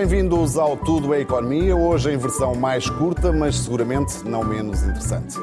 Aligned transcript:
Bem-vindos 0.00 0.56
ao 0.56 0.78
Tudo 0.78 1.12
é 1.12 1.20
Economia, 1.20 1.76
hoje 1.76 2.10
em 2.10 2.16
versão 2.16 2.54
mais 2.54 2.88
curta, 2.88 3.30
mas 3.30 3.54
seguramente 3.58 4.24
não 4.24 4.42
menos 4.42 4.82
interessante. 4.82 5.36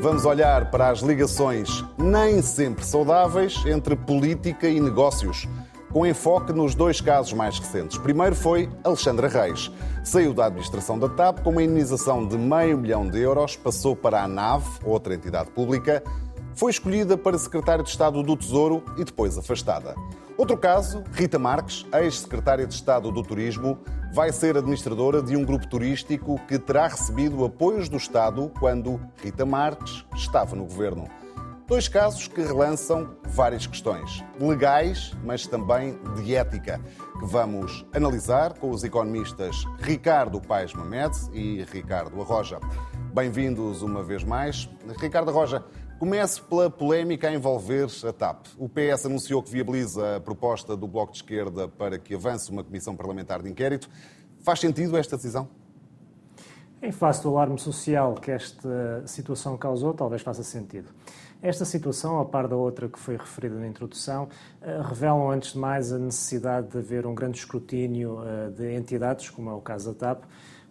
Vamos 0.00 0.24
olhar 0.24 0.70
para 0.70 0.88
as 0.88 1.00
ligações 1.00 1.84
nem 1.98 2.40
sempre 2.40 2.84
saudáveis 2.86 3.60
entre 3.66 3.96
política 3.96 4.68
e 4.68 4.78
negócios, 4.78 5.48
com 5.92 6.06
enfoque 6.06 6.52
nos 6.52 6.76
dois 6.76 7.00
casos 7.00 7.32
mais 7.32 7.58
recentes. 7.58 7.98
Primeiro 7.98 8.36
foi 8.36 8.70
Alexandra 8.84 9.26
Reis. 9.26 9.68
Saiu 10.04 10.32
da 10.32 10.46
administração 10.46 10.96
da 10.96 11.08
TAP 11.08 11.40
com 11.40 11.50
uma 11.50 11.64
indenização 11.64 12.24
de 12.24 12.38
meio 12.38 12.78
milhão 12.78 13.08
de 13.08 13.18
euros, 13.18 13.56
passou 13.56 13.96
para 13.96 14.22
a 14.22 14.28
NAV, 14.28 14.64
outra 14.84 15.12
entidade 15.12 15.50
pública, 15.50 16.04
foi 16.54 16.70
escolhida 16.70 17.18
para 17.18 17.36
secretário 17.36 17.82
de 17.82 17.90
Estado 17.90 18.22
do 18.22 18.36
Tesouro 18.36 18.80
e 18.96 19.02
depois 19.02 19.36
afastada. 19.36 19.96
Outro 20.36 20.58
caso, 20.58 21.04
Rita 21.12 21.38
Marques, 21.38 21.86
ex-secretária 21.92 22.66
de 22.66 22.74
Estado 22.74 23.12
do 23.12 23.22
Turismo, 23.22 23.78
vai 24.12 24.32
ser 24.32 24.56
administradora 24.56 25.22
de 25.22 25.36
um 25.36 25.44
grupo 25.44 25.64
turístico 25.68 26.40
que 26.48 26.58
terá 26.58 26.88
recebido 26.88 27.44
apoios 27.44 27.88
do 27.88 27.96
Estado 27.96 28.50
quando 28.58 29.00
Rita 29.22 29.46
Marques 29.46 30.04
estava 30.16 30.56
no 30.56 30.64
governo. 30.64 31.06
Dois 31.68 31.86
casos 31.86 32.26
que 32.26 32.42
relançam 32.42 33.16
várias 33.28 33.64
questões, 33.64 34.24
legais, 34.40 35.16
mas 35.22 35.46
também 35.46 35.96
de 36.16 36.34
ética, 36.34 36.80
que 37.18 37.24
vamos 37.24 37.86
analisar 37.94 38.54
com 38.54 38.70
os 38.70 38.82
economistas 38.82 39.64
Ricardo 39.78 40.40
Paes 40.40 40.74
Mamed 40.74 41.16
e 41.32 41.64
Ricardo 41.72 42.20
Arroja. 42.20 42.58
Bem-vindos 43.14 43.82
uma 43.82 44.02
vez 44.02 44.24
mais. 44.24 44.68
Ricardo 45.00 45.30
Arroja, 45.30 45.64
comece 46.04 46.42
pela 46.42 46.68
polémica 46.68 47.28
a 47.28 47.32
envolver 47.32 47.88
a 48.06 48.12
TAP. 48.12 48.48
O 48.58 48.68
PS 48.68 49.06
anunciou 49.06 49.42
que 49.42 49.50
viabiliza 49.50 50.16
a 50.16 50.20
proposta 50.20 50.76
do 50.76 50.86
Bloco 50.86 51.12
de 51.12 51.18
Esquerda 51.18 51.66
para 51.66 51.98
que 51.98 52.14
avance 52.14 52.50
uma 52.50 52.62
comissão 52.62 52.94
parlamentar 52.94 53.42
de 53.42 53.48
inquérito. 53.48 53.88
Faz 54.42 54.60
sentido 54.60 54.98
esta 54.98 55.16
decisão? 55.16 55.48
Em 56.82 56.92
face 56.92 57.22
do 57.22 57.30
alarme 57.30 57.58
social 57.58 58.16
que 58.16 58.30
esta 58.30 59.02
situação 59.06 59.56
causou, 59.56 59.94
talvez 59.94 60.20
faça 60.20 60.42
sentido. 60.42 60.90
Esta 61.40 61.64
situação, 61.64 62.20
a 62.20 62.26
par 62.26 62.48
da 62.48 62.56
outra 62.56 62.86
que 62.86 62.98
foi 62.98 63.16
referida 63.16 63.54
na 63.54 63.66
introdução, 63.66 64.28
eh, 64.60 64.82
revelam, 64.82 65.30
antes 65.30 65.54
de 65.54 65.58
mais, 65.58 65.90
a 65.90 65.98
necessidade 65.98 66.68
de 66.68 66.78
haver 66.78 67.06
um 67.06 67.14
grande 67.14 67.38
escrutínio 67.38 68.18
eh, 68.22 68.50
de 68.50 68.74
entidades, 68.74 69.30
como 69.30 69.48
é 69.48 69.54
o 69.54 69.60
caso 69.62 69.94
da 69.94 69.98
TAP, 69.98 70.24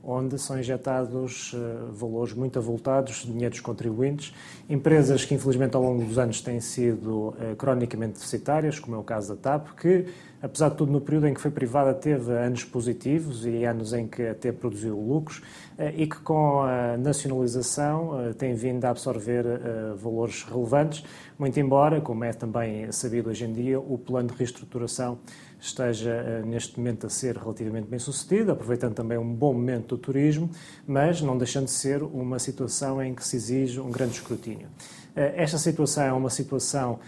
onde 0.04 0.38
são 0.38 0.59
injetados 0.59 1.54
eh, 1.56 1.92
valores 1.92 2.34
muito 2.34 2.59
avultados 2.59 3.23
dinheiro 3.26 3.52
dos 3.52 3.62
contribuintes, 3.62 4.34
empresas 4.70 5.23
que 5.23 5.34
infelizmente 5.34 5.76
ao 5.76 5.82
longo 5.82 6.04
dos 6.04 6.18
anos 6.18 6.42
têm 6.42 6.60
sido 6.60 7.34
cronicamente 7.58 8.14
deficitárias, 8.14 8.80
como 8.80 8.95
é 8.95 9.00
o 9.00 9.04
caso 9.04 9.36
da 9.36 9.42
TAP, 9.42 9.70
que 9.80 10.06
apesar 10.44 10.69
de 10.72 10.75
tudo 10.75 10.91
no 10.91 10.99
período 10.99 11.27
em 11.27 11.33
que 11.33 11.39
foi 11.39 11.49
privada 11.49 11.94
teve 11.94 12.33
anos 12.33 12.66
positivos 12.66 13.45
e 13.45 13.63
anos 13.63 13.94
em 13.94 14.05
que 14.05 14.27
até 14.27 14.52
produziu 14.52 14.99
lucros 14.99 15.41
eh, 15.77 15.94
e 15.95 16.05
que 16.05 16.17
com 16.17 16.61
a 16.61 16.97
nacionalização 16.97 18.19
eh, 18.19 18.33
tem 18.33 18.53
vindo 18.53 18.83
a 18.83 18.89
absorver 18.89 19.45
eh, 19.45 19.94
valores 19.95 20.44
relevantes, 20.44 21.05
muito 21.39 21.58
embora, 21.58 22.02
como 22.02 22.25
é 22.25 22.33
também 22.33 22.91
sabido 22.91 23.30
hoje 23.30 23.45
em 23.45 23.53
dia, 23.53 23.80
o 23.80 23.97
plano 23.97 24.27
de 24.27 24.36
reestruturação 24.36 25.17
esteja 25.61 26.43
neste 26.45 26.77
momento 26.77 27.08
a 27.08 27.09
ser 27.09 27.37
relativamente 27.37 27.87
bem 27.87 27.98
sucedido, 27.98 28.52
aproveitando 28.52 28.95
também 28.95 29.17
um 29.17 29.33
bom 29.33 29.53
momento 29.53 29.95
do 29.95 29.98
turismo, 29.98 30.49
mas 30.86 31.21
não 31.21 31.37
deixando 31.37 31.65
de 31.65 31.71
ser 31.71 32.03
uma 32.03 32.37
situação 32.37 33.02
em 33.02 33.15
que 33.15 33.26
se 33.26 33.37
exige 33.37 33.80
um 33.80 33.89
grande 33.89 34.15
escrutínio. 34.15 34.67
Esta 35.16 35.60
situação 35.60 36.04
é 36.04 36.14
uma 36.14 36.30
situação 36.30 37.00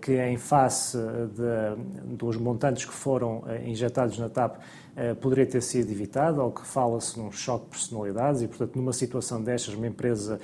que, 0.00 0.16
em 0.16 0.36
face 0.36 0.96
de, 0.96 2.16
dos 2.16 2.36
montantes 2.36 2.84
que 2.84 2.92
foram 2.92 3.42
injetados 3.66 4.18
na 4.18 4.28
TAP, 4.28 4.56
eh, 4.96 5.14
poderia 5.14 5.44
ter 5.44 5.62
sido 5.62 5.90
evitado, 5.90 6.42
ou 6.42 6.52
que 6.52 6.66
fala-se 6.66 7.18
num 7.18 7.32
choque 7.32 7.64
de 7.64 7.70
personalidades 7.70 8.42
e, 8.42 8.48
portanto, 8.48 8.76
numa 8.76 8.92
situação 8.92 9.42
destas, 9.42 9.74
uma 9.74 9.86
empresa 9.86 10.38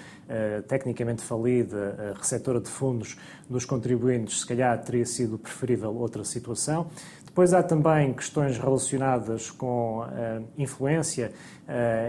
tecnicamente 0.69 1.23
falida, 1.23 2.15
receptora 2.19 2.61
de 2.61 2.69
fundos 2.69 3.17
dos 3.49 3.65
contribuintes, 3.65 4.41
se 4.41 4.47
calhar 4.47 4.81
teria 4.83 5.05
sido 5.05 5.39
preferível 5.39 5.95
outra 5.95 6.25
situação. 6.25 6.87
Depois 7.31 7.55
há 7.55 7.63
também 7.63 8.13
questões 8.13 8.59
relacionadas 8.59 9.53
com 9.53 10.03
a 10.03 10.43
influência 10.59 11.31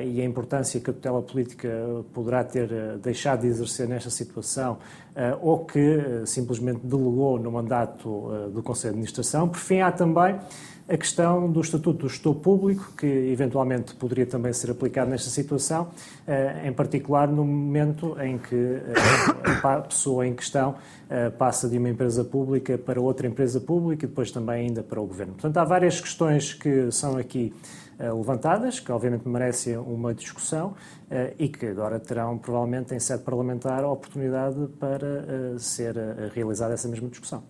e 0.04 0.20
a 0.20 0.26
importância 0.26 0.80
que 0.80 0.90
a 0.90 0.94
tutela 0.94 1.22
política 1.22 1.70
poderá 2.12 2.44
ter 2.44 2.98
deixado 2.98 3.42
de 3.42 3.48
exercer 3.48 3.88
nesta 3.88 4.10
situação 4.10 4.80
ou 5.40 5.64
que 5.64 6.24
simplesmente 6.26 6.80
delegou 6.84 7.38
no 7.38 7.52
mandato 7.52 8.50
do 8.52 8.64
Conselho 8.64 8.94
de 8.94 8.98
Administração. 8.98 9.48
Por 9.48 9.60
fim, 9.60 9.80
há 9.82 9.92
também 9.92 10.40
a 10.92 10.98
questão 10.98 11.50
do 11.50 11.62
Estatuto 11.62 12.00
do 12.00 12.10
Gestor 12.10 12.36
Público, 12.36 12.92
que 12.98 13.06
eventualmente 13.06 13.96
poderia 13.96 14.26
também 14.26 14.52
ser 14.52 14.72
aplicado 14.72 15.10
nesta 15.10 15.30
situação, 15.30 15.88
eh, 16.28 16.68
em 16.68 16.74
particular 16.74 17.30
no 17.30 17.46
momento 17.46 18.18
em 18.20 18.38
que 18.38 18.56
eh, 18.56 18.94
a 19.64 19.80
pessoa 19.80 20.28
em 20.28 20.36
questão 20.36 20.76
eh, 21.10 21.30
passa 21.30 21.70
de 21.70 21.78
uma 21.78 21.90
empresa 21.90 22.26
pública 22.26 22.78
para 22.78 23.00
outra 23.00 23.26
empresa 23.26 23.62
pública 23.62 24.04
e 24.04 24.10
depois 24.10 24.32
também 24.32 24.68
ainda 24.68 24.84
para 24.84 25.00
o 25.00 25.08
Governo. 25.08 25.32
Portanto, 25.32 25.56
há 25.56 25.64
várias 25.64 26.02
questões 26.02 26.54
que 26.54 26.92
são 26.92 27.18
aqui 27.18 27.54
levantadas, 27.98 28.80
que 28.80 28.92
obviamente 28.92 29.28
merecem 29.30 29.78
uma 29.78 30.12
discussão 30.12 30.74
e 31.38 31.48
que 31.48 31.68
agora 31.68 32.00
terão 32.00 32.36
provavelmente 32.36 32.96
em 32.96 33.00
sede 33.00 33.22
parlamentar 33.22 33.84
a 33.84 33.92
oportunidade 33.92 34.58
para 34.80 35.60
ser 35.60 35.96
realizada 36.34 36.74
essa 36.74 36.88
mesma 36.88 37.10
discussão. 37.10 37.44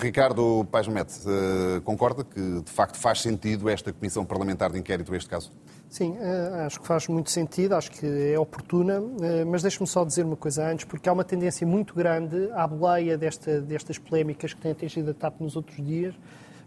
Ricardo 0.00 0.66
Paes 0.72 0.86
uh, 0.88 1.80
concorda 1.82 2.24
que 2.24 2.40
de 2.62 2.70
facto 2.70 2.96
faz 2.96 3.20
sentido 3.20 3.68
esta 3.68 3.92
Comissão 3.92 4.24
Parlamentar 4.24 4.72
de 4.72 4.78
Inquérito 4.78 5.14
este 5.14 5.28
caso? 5.28 5.52
Sim, 5.90 6.12
uh, 6.12 6.66
acho 6.66 6.80
que 6.80 6.86
faz 6.86 7.06
muito 7.06 7.30
sentido, 7.30 7.74
acho 7.74 7.90
que 7.90 8.06
é 8.32 8.38
oportuna, 8.38 9.00
uh, 9.00 9.16
mas 9.46 9.60
deixe-me 9.60 9.86
só 9.86 10.02
dizer 10.04 10.24
uma 10.24 10.36
coisa 10.36 10.66
antes, 10.66 10.86
porque 10.86 11.06
há 11.08 11.12
uma 11.12 11.24
tendência 11.24 11.66
muito 11.66 11.94
grande 11.94 12.50
à 12.52 12.66
boleia 12.66 13.18
desta, 13.18 13.60
destas 13.60 13.98
polémicas 13.98 14.54
que 14.54 14.60
têm 14.60 14.72
atingido 14.72 15.10
a 15.10 15.14
TAP 15.14 15.40
nos 15.40 15.54
outros 15.54 15.76
dias, 15.84 16.14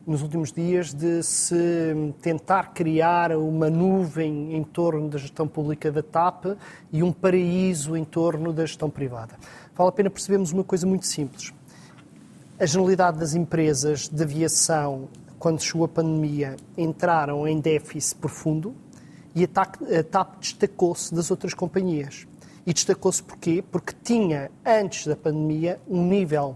nos 0.06 0.22
últimos 0.22 0.52
dias, 0.52 0.94
de 0.94 1.24
se 1.24 1.56
tentar 2.22 2.74
criar 2.74 3.32
uma 3.32 3.70
nuvem 3.70 4.54
em 4.54 4.64
torno 4.64 5.10
da 5.10 5.18
gestão 5.18 5.48
pública 5.48 5.92
da 5.92 6.04
TAP 6.04 6.58
e 6.92 7.02
um 7.02 7.12
paraíso 7.12 7.96
em 7.98 8.04
torno 8.04 8.54
da 8.54 8.66
gestão 8.66 8.90
privada. 8.90 9.36
Vale 9.74 9.90
a 9.90 9.92
pena 9.92 10.10
percebermos 10.10 10.52
uma 10.52 10.64
coisa 10.64 10.86
muito 10.86 11.08
simples 11.08 11.54
a 12.60 12.66
generalidade 12.66 13.20
das 13.20 13.34
empresas 13.34 14.08
de 14.08 14.22
aviação, 14.24 15.10
quando 15.40 15.62
chegou 15.62 15.86
a 15.86 15.88
pandemia, 15.88 16.56
entraram 16.78 17.48
em 17.48 17.60
déficit 17.60 18.16
profundo 18.16 18.76
e 19.36 19.44
a 19.44 19.48
TAP 19.48 20.40
destacou-se 20.40 21.14
das 21.14 21.32
outras 21.32 21.54
companhias. 21.54 22.28
E 22.66 22.74
destacou-se 22.74 23.22
porquê? 23.22 23.62
Porque 23.62 23.94
tinha, 24.04 24.50
antes 24.66 25.08
da 25.08 25.16
pandemia, 25.16 25.82
um 25.90 26.08
nível 26.08 26.56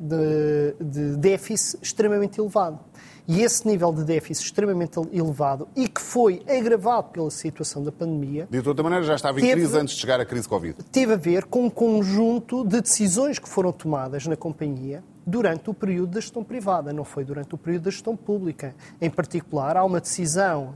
de, 0.00 0.74
de 0.80 1.16
déficit 1.16 1.78
extremamente 1.82 2.40
elevado. 2.40 2.80
E 3.26 3.40
esse 3.42 3.66
nível 3.66 3.92
de 3.92 4.02
déficit 4.02 4.46
extremamente 4.46 4.98
elevado 5.12 5.68
e 5.76 5.88
que 5.88 6.00
foi 6.00 6.42
agravado 6.48 7.10
pela 7.10 7.30
situação 7.30 7.82
da 7.82 7.92
pandemia. 7.92 8.48
De 8.50 8.68
outra 8.68 8.82
maneira, 8.82 9.04
já 9.04 9.14
estava 9.14 9.38
em 9.38 9.42
teve, 9.42 9.60
crise 9.60 9.78
antes 9.78 9.94
de 9.94 10.00
chegar 10.00 10.18
a 10.20 10.24
crise 10.24 10.48
Covid. 10.48 10.82
Teve 10.90 11.12
a 11.12 11.16
ver 11.16 11.44
com 11.44 11.66
um 11.66 11.70
conjunto 11.70 12.64
de 12.64 12.80
decisões 12.80 13.38
que 13.38 13.48
foram 13.48 13.70
tomadas 13.70 14.26
na 14.26 14.36
companhia 14.36 15.04
durante 15.24 15.70
o 15.70 15.74
período 15.74 16.14
da 16.14 16.20
gestão 16.20 16.42
privada, 16.42 16.92
não 16.92 17.04
foi 17.04 17.24
durante 17.24 17.54
o 17.54 17.58
período 17.58 17.84
da 17.84 17.90
gestão 17.90 18.16
pública. 18.16 18.74
Em 19.00 19.08
particular, 19.08 19.76
há 19.76 19.84
uma 19.84 20.00
decisão 20.00 20.74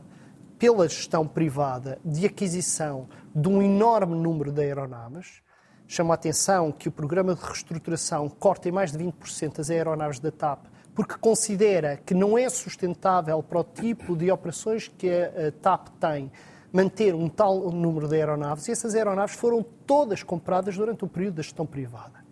pela 0.56 0.88
gestão 0.88 1.26
privada 1.26 1.98
de 2.04 2.26
aquisição 2.26 3.08
de 3.34 3.48
um 3.48 3.60
enorme 3.60 4.14
número 4.14 4.52
de 4.52 4.62
aeronaves. 4.62 5.42
Chama 5.86 6.14
a 6.14 6.16
atenção 6.16 6.72
que 6.72 6.88
o 6.88 6.92
programa 6.92 7.34
de 7.34 7.42
reestruturação 7.42 8.28
corta 8.28 8.68
em 8.68 8.72
mais 8.72 8.92
de 8.92 8.98
20% 8.98 9.60
as 9.60 9.70
aeronaves 9.70 10.18
da 10.18 10.30
TAP 10.30 10.66
porque 10.96 11.14
considera 11.18 11.98
que 11.98 12.14
não 12.14 12.38
é 12.38 12.48
sustentável 12.48 13.42
para 13.42 13.60
o 13.60 13.64
tipo 13.64 14.16
de 14.16 14.30
operações 14.30 14.88
que 14.88 15.10
a 15.10 15.52
TAP 15.60 15.88
tem 16.00 16.32
manter 16.72 17.14
um 17.14 17.28
tal 17.28 17.70
número 17.70 18.08
de 18.08 18.16
aeronaves 18.16 18.66
e 18.66 18.72
essas 18.72 18.94
aeronaves 18.94 19.36
foram 19.36 19.62
todas 19.86 20.22
compradas 20.22 20.74
durante 20.74 21.04
o 21.04 21.08
período 21.08 21.34
da 21.34 21.42
gestão 21.42 21.66
privada. 21.66 22.24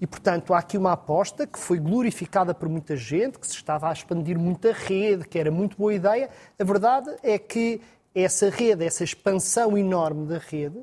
E, 0.00 0.06
portanto, 0.06 0.54
há 0.54 0.58
aqui 0.58 0.78
uma 0.78 0.92
aposta 0.92 1.46
que 1.46 1.58
foi 1.58 1.78
glorificada 1.78 2.54
por 2.54 2.68
muita 2.68 2.96
gente, 2.96 3.38
que 3.38 3.46
se 3.46 3.54
estava 3.54 3.88
a 3.88 3.92
expandir 3.92 4.38
muita 4.38 4.72
rede, 4.72 5.26
que 5.26 5.38
era 5.38 5.50
muito 5.50 5.76
boa 5.76 5.94
ideia. 5.94 6.30
A 6.58 6.64
verdade 6.64 7.14
é 7.22 7.38
que 7.38 7.80
essa 8.14 8.50
rede, 8.50 8.84
essa 8.84 9.04
expansão 9.04 9.76
enorme 9.76 10.26
da 10.26 10.38
rede, 10.38 10.80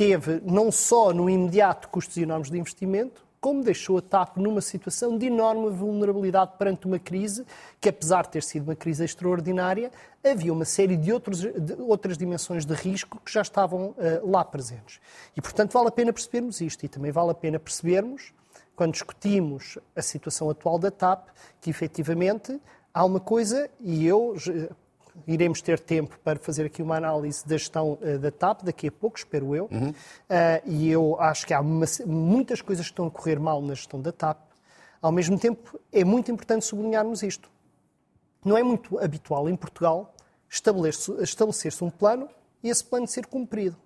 teve 0.00 0.40
não 0.46 0.72
só 0.72 1.12
no 1.12 1.28
imediato 1.28 1.90
custos 1.90 2.16
enormes 2.16 2.50
de 2.50 2.58
investimento, 2.58 3.22
como 3.38 3.62
deixou 3.62 3.98
a 3.98 4.00
TAP 4.00 4.38
numa 4.38 4.62
situação 4.62 5.18
de 5.18 5.26
enorme 5.26 5.68
vulnerabilidade 5.68 6.52
perante 6.56 6.86
uma 6.86 6.98
crise 6.98 7.44
que, 7.78 7.90
apesar 7.90 8.22
de 8.22 8.30
ter 8.30 8.42
sido 8.42 8.62
uma 8.62 8.74
crise 8.74 9.04
extraordinária, 9.04 9.92
havia 10.24 10.54
uma 10.54 10.64
série 10.64 10.96
de, 10.96 11.12
outros, 11.12 11.40
de 11.40 11.74
outras 11.80 12.16
dimensões 12.16 12.64
de 12.64 12.72
risco 12.72 13.20
que 13.22 13.30
já 13.30 13.42
estavam 13.42 13.88
uh, 13.88 13.94
lá 14.30 14.42
presentes. 14.42 15.02
E, 15.36 15.40
portanto, 15.42 15.72
vale 15.72 15.88
a 15.88 15.92
pena 15.92 16.14
percebermos 16.14 16.62
isto 16.62 16.82
e 16.82 16.88
também 16.88 17.12
vale 17.12 17.32
a 17.32 17.34
pena 17.34 17.58
percebermos, 17.58 18.32
quando 18.74 18.92
discutimos 18.92 19.76
a 19.94 20.00
situação 20.00 20.48
atual 20.48 20.78
da 20.78 20.90
TAP, 20.90 21.28
que 21.60 21.68
efetivamente 21.68 22.58
há 22.94 23.04
uma 23.04 23.20
coisa, 23.20 23.68
e 23.78 24.06
eu 24.06 24.34
iremos 25.26 25.60
ter 25.60 25.78
tempo 25.78 26.18
para 26.22 26.38
fazer 26.38 26.66
aqui 26.66 26.82
uma 26.82 26.96
análise 26.96 27.46
da 27.46 27.56
gestão 27.56 27.98
uh, 28.00 28.18
da 28.18 28.30
TAP, 28.30 28.62
daqui 28.62 28.88
a 28.88 28.92
pouco, 28.92 29.18
espero 29.18 29.54
eu. 29.54 29.68
Uhum. 29.70 29.90
Uh, 29.90 29.94
e 30.66 30.90
eu 30.90 31.20
acho 31.20 31.46
que 31.46 31.54
há 31.54 31.60
uma, 31.60 31.86
muitas 32.06 32.60
coisas 32.60 32.86
que 32.86 32.92
estão 32.92 33.06
a 33.06 33.10
correr 33.10 33.38
mal 33.38 33.60
na 33.62 33.74
gestão 33.74 34.00
da 34.00 34.12
TAP. 34.12 34.38
Ao 35.00 35.10
mesmo 35.10 35.38
tempo, 35.38 35.80
é 35.92 36.04
muito 36.04 36.30
importante 36.30 36.64
sublinharmos 36.64 37.22
isto. 37.22 37.50
Não 38.44 38.56
é 38.56 38.62
muito 38.62 38.98
habitual 38.98 39.48
em 39.48 39.56
Portugal 39.56 40.14
estabelecer-se 40.48 41.84
um 41.84 41.90
plano 41.90 42.28
e 42.62 42.68
esse 42.68 42.84
plano 42.84 43.06
ser 43.06 43.26
cumprido. 43.26 43.76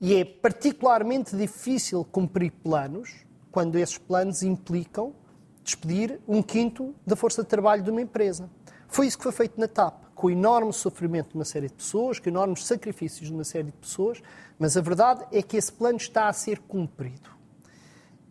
E 0.00 0.14
é 0.14 0.24
particularmente 0.24 1.36
difícil 1.36 2.04
cumprir 2.04 2.50
planos 2.50 3.24
quando 3.50 3.78
esses 3.78 3.98
planos 3.98 4.42
implicam 4.42 5.14
despedir 5.62 6.20
um 6.28 6.42
quinto 6.42 6.94
da 7.06 7.16
força 7.16 7.42
de 7.42 7.48
trabalho 7.48 7.82
de 7.82 7.90
uma 7.90 8.00
empresa. 8.00 8.48
Foi 8.88 9.06
isso 9.06 9.16
que 9.16 9.24
foi 9.24 9.32
feito 9.32 9.58
na 9.58 9.66
TAP, 9.66 10.05
com 10.16 10.30
enorme 10.30 10.72
sofrimento 10.72 11.28
de 11.28 11.34
uma 11.36 11.44
série 11.44 11.68
de 11.68 11.74
pessoas, 11.74 12.18
com 12.18 12.30
enormes 12.30 12.64
sacrifícios 12.64 13.28
de 13.28 13.34
uma 13.34 13.44
série 13.44 13.66
de 13.66 13.72
pessoas, 13.72 14.22
mas 14.58 14.74
a 14.76 14.80
verdade 14.80 15.24
é 15.30 15.42
que 15.42 15.58
esse 15.58 15.70
plano 15.70 15.98
está 15.98 16.26
a 16.26 16.32
ser 16.32 16.58
cumprido. 16.60 17.36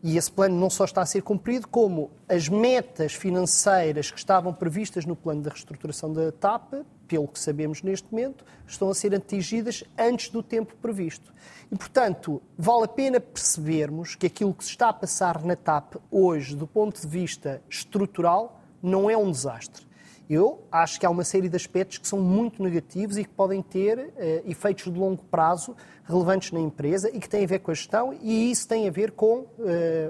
E 0.04 0.18
esse 0.18 0.32
plano 0.32 0.60
não 0.60 0.70
só 0.70 0.86
está 0.86 1.02
a 1.02 1.06
ser 1.06 1.22
cumprido, 1.22 1.68
como 1.68 2.12
as 2.28 2.50
metas 2.50 3.14
financeiras 3.14 4.12
que 4.12 4.18
estavam 4.18 4.54
previstas 4.54 5.06
no 5.06 5.16
plano 5.16 5.44
da 5.44 5.52
reestruturação 5.52 6.12
da 6.12 6.32
TAP, 6.32 6.74
pelo 7.08 7.28
que 7.28 7.40
sabemos 7.40 7.84
neste 7.84 8.12
momento, 8.12 8.44
estão 8.68 8.90
a 8.90 8.96
ser 8.96 9.14
atingidas 9.14 9.84
antes 9.98 10.30
do 10.30 10.42
tempo 10.42 10.76
previsto. 10.82 11.32
E, 11.72 11.76
portanto, 11.76 12.42
vale 12.58 12.86
a 12.86 12.88
pena 12.88 13.20
percebermos 13.20 14.16
que 14.16 14.26
aquilo 14.26 14.54
que 14.54 14.64
se 14.64 14.72
está 14.72 14.90
a 14.90 14.94
passar 14.94 15.44
na 15.44 15.56
TAP 15.56 15.96
hoje, 16.10 16.56
do 16.56 16.68
ponto 16.68 17.00
de 17.00 17.08
vista 17.08 17.62
estrutural, 17.70 18.60
não 18.82 19.10
é 19.10 19.16
um 19.16 19.32
desastre. 19.32 19.86
Eu 20.30 20.68
acho 20.72 21.00
que 21.00 21.06
há 21.06 21.10
uma 21.10 21.24
série 21.24 21.48
de 21.48 21.56
aspectos 21.56 22.00
que 22.00 22.07
são 22.07 22.19
muito 22.19 22.62
negativos 22.63 23.18
e 23.18 23.24
que 23.24 23.30
podem 23.30 23.62
ter 23.62 24.00
uh, 24.00 24.50
efeitos 24.50 24.92
de 24.92 25.00
longo 25.00 25.24
prazo 25.25 25.75
relevantes 26.04 26.51
na 26.51 26.60
empresa 26.60 27.10
e 27.13 27.19
que 27.19 27.30
têm 27.30 27.44
a 27.44 27.48
ver 27.48 27.60
com 27.60 27.72
a 27.72 27.74
gestão 27.74 28.13
e 28.22 28.50
isso 28.51 28.68
tem 28.68 28.88
a 28.88 28.92
ver 28.92 29.12
com 29.12 29.39
uh, 29.39 29.48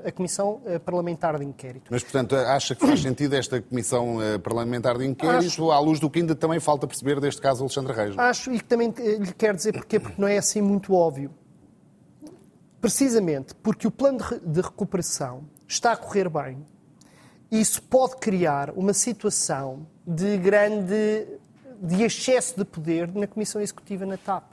a 0.06 0.12
Comissão 0.12 0.62
uh, 0.65 0.79
Parlamentar 0.79 1.38
de 1.38 1.44
Inquérito. 1.44 1.88
Mas, 1.91 2.01
portanto, 2.01 2.33
acha 2.35 2.75
que 2.75 2.85
faz 2.85 3.01
sentido 3.01 3.35
esta 3.35 3.62
Comissão 3.62 4.17
Parlamentar 4.41 4.97
de 4.97 5.06
Inquérito 5.06 5.47
acho, 5.47 5.71
à 5.71 5.79
luz 5.79 6.00
do 6.00 6.09
que 6.09 6.19
ainda 6.19 6.35
também 6.35 6.59
falta 6.62 6.88
perceber 6.88 7.19
deste 7.19 7.41
caso 7.41 7.63
Alexandre 7.63 7.94
Reis? 7.94 8.17
Acho 8.17 8.53
e 8.53 8.59
que 8.59 8.65
também 8.65 8.89
lhe 8.97 9.33
quero 9.33 9.57
dizer 9.57 9.73
porquê, 9.73 10.00
porque 10.00 10.21
não 10.21 10.27
é 10.27 10.38
assim 10.38 10.62
muito 10.62 10.94
óbvio. 10.94 11.31
Precisamente 12.79 13.53
porque 13.56 13.88
o 13.88 13.91
plano 13.91 14.19
de 14.45 14.62
recuperação 14.62 15.44
está 15.67 15.91
a 15.91 15.97
correr 15.97 16.29
bem, 16.29 16.65
isso 17.51 17.81
pode 17.81 18.17
criar 18.17 18.69
uma 18.71 18.94
situação 18.94 19.88
de 20.05 20.37
grande 20.37 21.27
de 21.81 22.03
excesso 22.03 22.57
de 22.57 22.63
poder 22.63 23.11
na 23.13 23.27
Comissão 23.27 23.59
Executiva 23.59 24.05
na 24.05 24.17
TAP. 24.17 24.43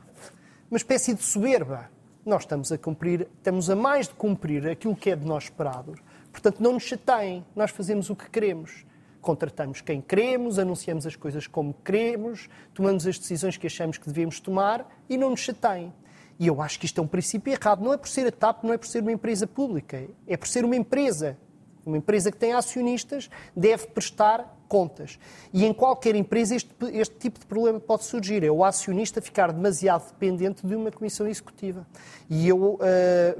Uma 0.70 0.76
espécie 0.76 1.14
de 1.14 1.22
soberba. 1.22 1.90
Nós 2.25 2.43
estamos 2.43 2.72
a 2.72 2.78
cumprir, 2.78 3.28
estamos 3.37 3.69
a 3.69 3.76
mais 3.76 4.08
de 4.08 4.14
cumprir 4.14 4.66
aquilo 4.69 4.96
que 4.96 5.10
é 5.10 5.16
de 5.16 5.26
nós 5.26 5.44
esperado. 5.44 5.94
Portanto, 6.31 6.60
não 6.60 6.72
nos 6.72 6.84
chateiem, 6.84 7.44
nós 7.54 7.70
fazemos 7.70 8.08
o 8.08 8.16
que 8.16 8.31
queremos. 8.31 8.87
Contratamos 9.20 9.81
quem 9.81 10.00
queremos, 10.00 10.58
anunciamos 10.58 11.06
as 11.06 11.14
coisas 11.14 11.46
como 11.46 11.75
queremos, 11.84 12.49
tomamos 12.75 13.06
as 13.06 13.19
decisões 13.19 13.56
que 13.56 13.66
achamos 13.66 13.99
que 13.99 14.06
devemos 14.06 14.40
tomar 14.40 14.88
e 15.08 15.16
não 15.16 15.31
nos 15.31 15.40
chateiem. 15.40 15.93
E 16.38 16.46
eu 16.46 16.60
acho 16.62 16.78
que 16.81 16.87
isto 16.87 17.00
é 17.00 17.04
um 17.04 17.06
princípio 17.06 17.52
errado. 17.52 17.84
Não 17.84 17.93
é 17.93 17.96
por 17.96 18.08
ser 18.08 18.26
a 18.26 18.32
TAP, 18.32 18.64
não 18.64 18.72
é 18.72 18.78
por 18.78 18.87
ser 18.87 19.02
uma 19.02 19.12
empresa 19.12 19.46
pública, 19.46 20.02
é 20.26 20.37
por 20.37 20.49
ser 20.49 20.64
uma 20.64 20.75
empresa. 20.75 21.37
Uma 21.84 21.99
empresa 21.99 22.31
que 22.31 22.38
tem 22.38 22.52
acionistas 22.52 23.28
deve 23.54 23.88
prestar 23.88 24.56
contas. 24.73 25.19
E 25.53 25.67
em 25.67 25.75
qualquer 25.75 26.15
empresa 26.15 26.57
este, 26.57 26.75
este 26.95 27.15
tipo 27.17 27.39
de 27.39 27.45
problema 27.45 27.79
pode 27.79 28.05
surgir. 28.05 28.43
É 28.43 28.51
o 28.51 28.65
acionista 28.65 29.21
ficar 29.21 29.53
demasiado 29.53 30.07
dependente 30.07 30.67
de 30.67 30.75
uma 30.75 30.91
comissão 30.91 31.29
executiva. 31.29 31.87
E 32.31 32.49
eu, 32.49 32.57
uh, 32.57 32.81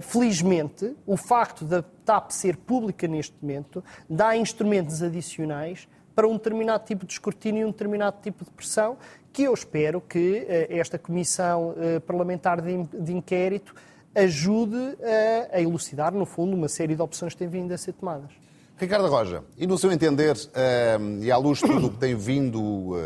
felizmente, 0.01 0.95
o 1.07 1.17
facto 1.17 1.65
da 1.65 1.83
TAP 2.05 2.33
ser 2.33 2.59
pública 2.59 3.09
neste 3.09 3.35
momento 3.41 3.83
dá 4.11 4.37
instrumentos 4.37 5.03
adicionais 5.03 5.89
para 6.15 6.29
um 6.29 6.35
determinado 6.35 6.85
tipo 6.85 7.07
de 7.07 7.15
escrutínio 7.15 7.63
e 7.63 7.65
um 7.65 7.71
determinado 7.71 8.19
tipo 8.21 8.45
de 8.45 8.51
pressão 8.51 8.99
que 9.33 9.45
eu 9.45 9.55
espero 9.55 10.03
que 10.03 10.47
uh, 10.47 10.77
esta 10.77 10.99
comissão 10.99 11.71
uh, 11.71 11.99
parlamentar 12.03 12.61
de, 12.61 12.83
de 12.93 13.11
inquérito 13.11 13.75
ajude 14.15 14.77
a, 14.77 15.57
a 15.57 15.63
elucidar, 15.63 16.13
no 16.13 16.27
fundo, 16.27 16.55
uma 16.55 16.69
série 16.69 16.95
de 16.95 17.01
opções 17.01 17.33
que 17.33 17.39
têm 17.39 17.49
vindo 17.49 17.73
a 17.73 17.79
ser 17.79 17.95
tomadas. 17.95 18.43
Ricardo 18.83 19.07
Roja, 19.07 19.45
e 19.57 19.65
no 19.65 19.79
seu 19.79 19.93
entender, 19.93 20.35
uh, 20.35 21.23
e 21.23 21.31
à 21.31 21.37
luz 21.37 21.61
de 21.61 21.69
tudo 21.69 21.87
o 21.87 21.91
que 21.91 21.99
tem 21.99 22.17
vindo 22.17 22.61
uh, 22.61 22.97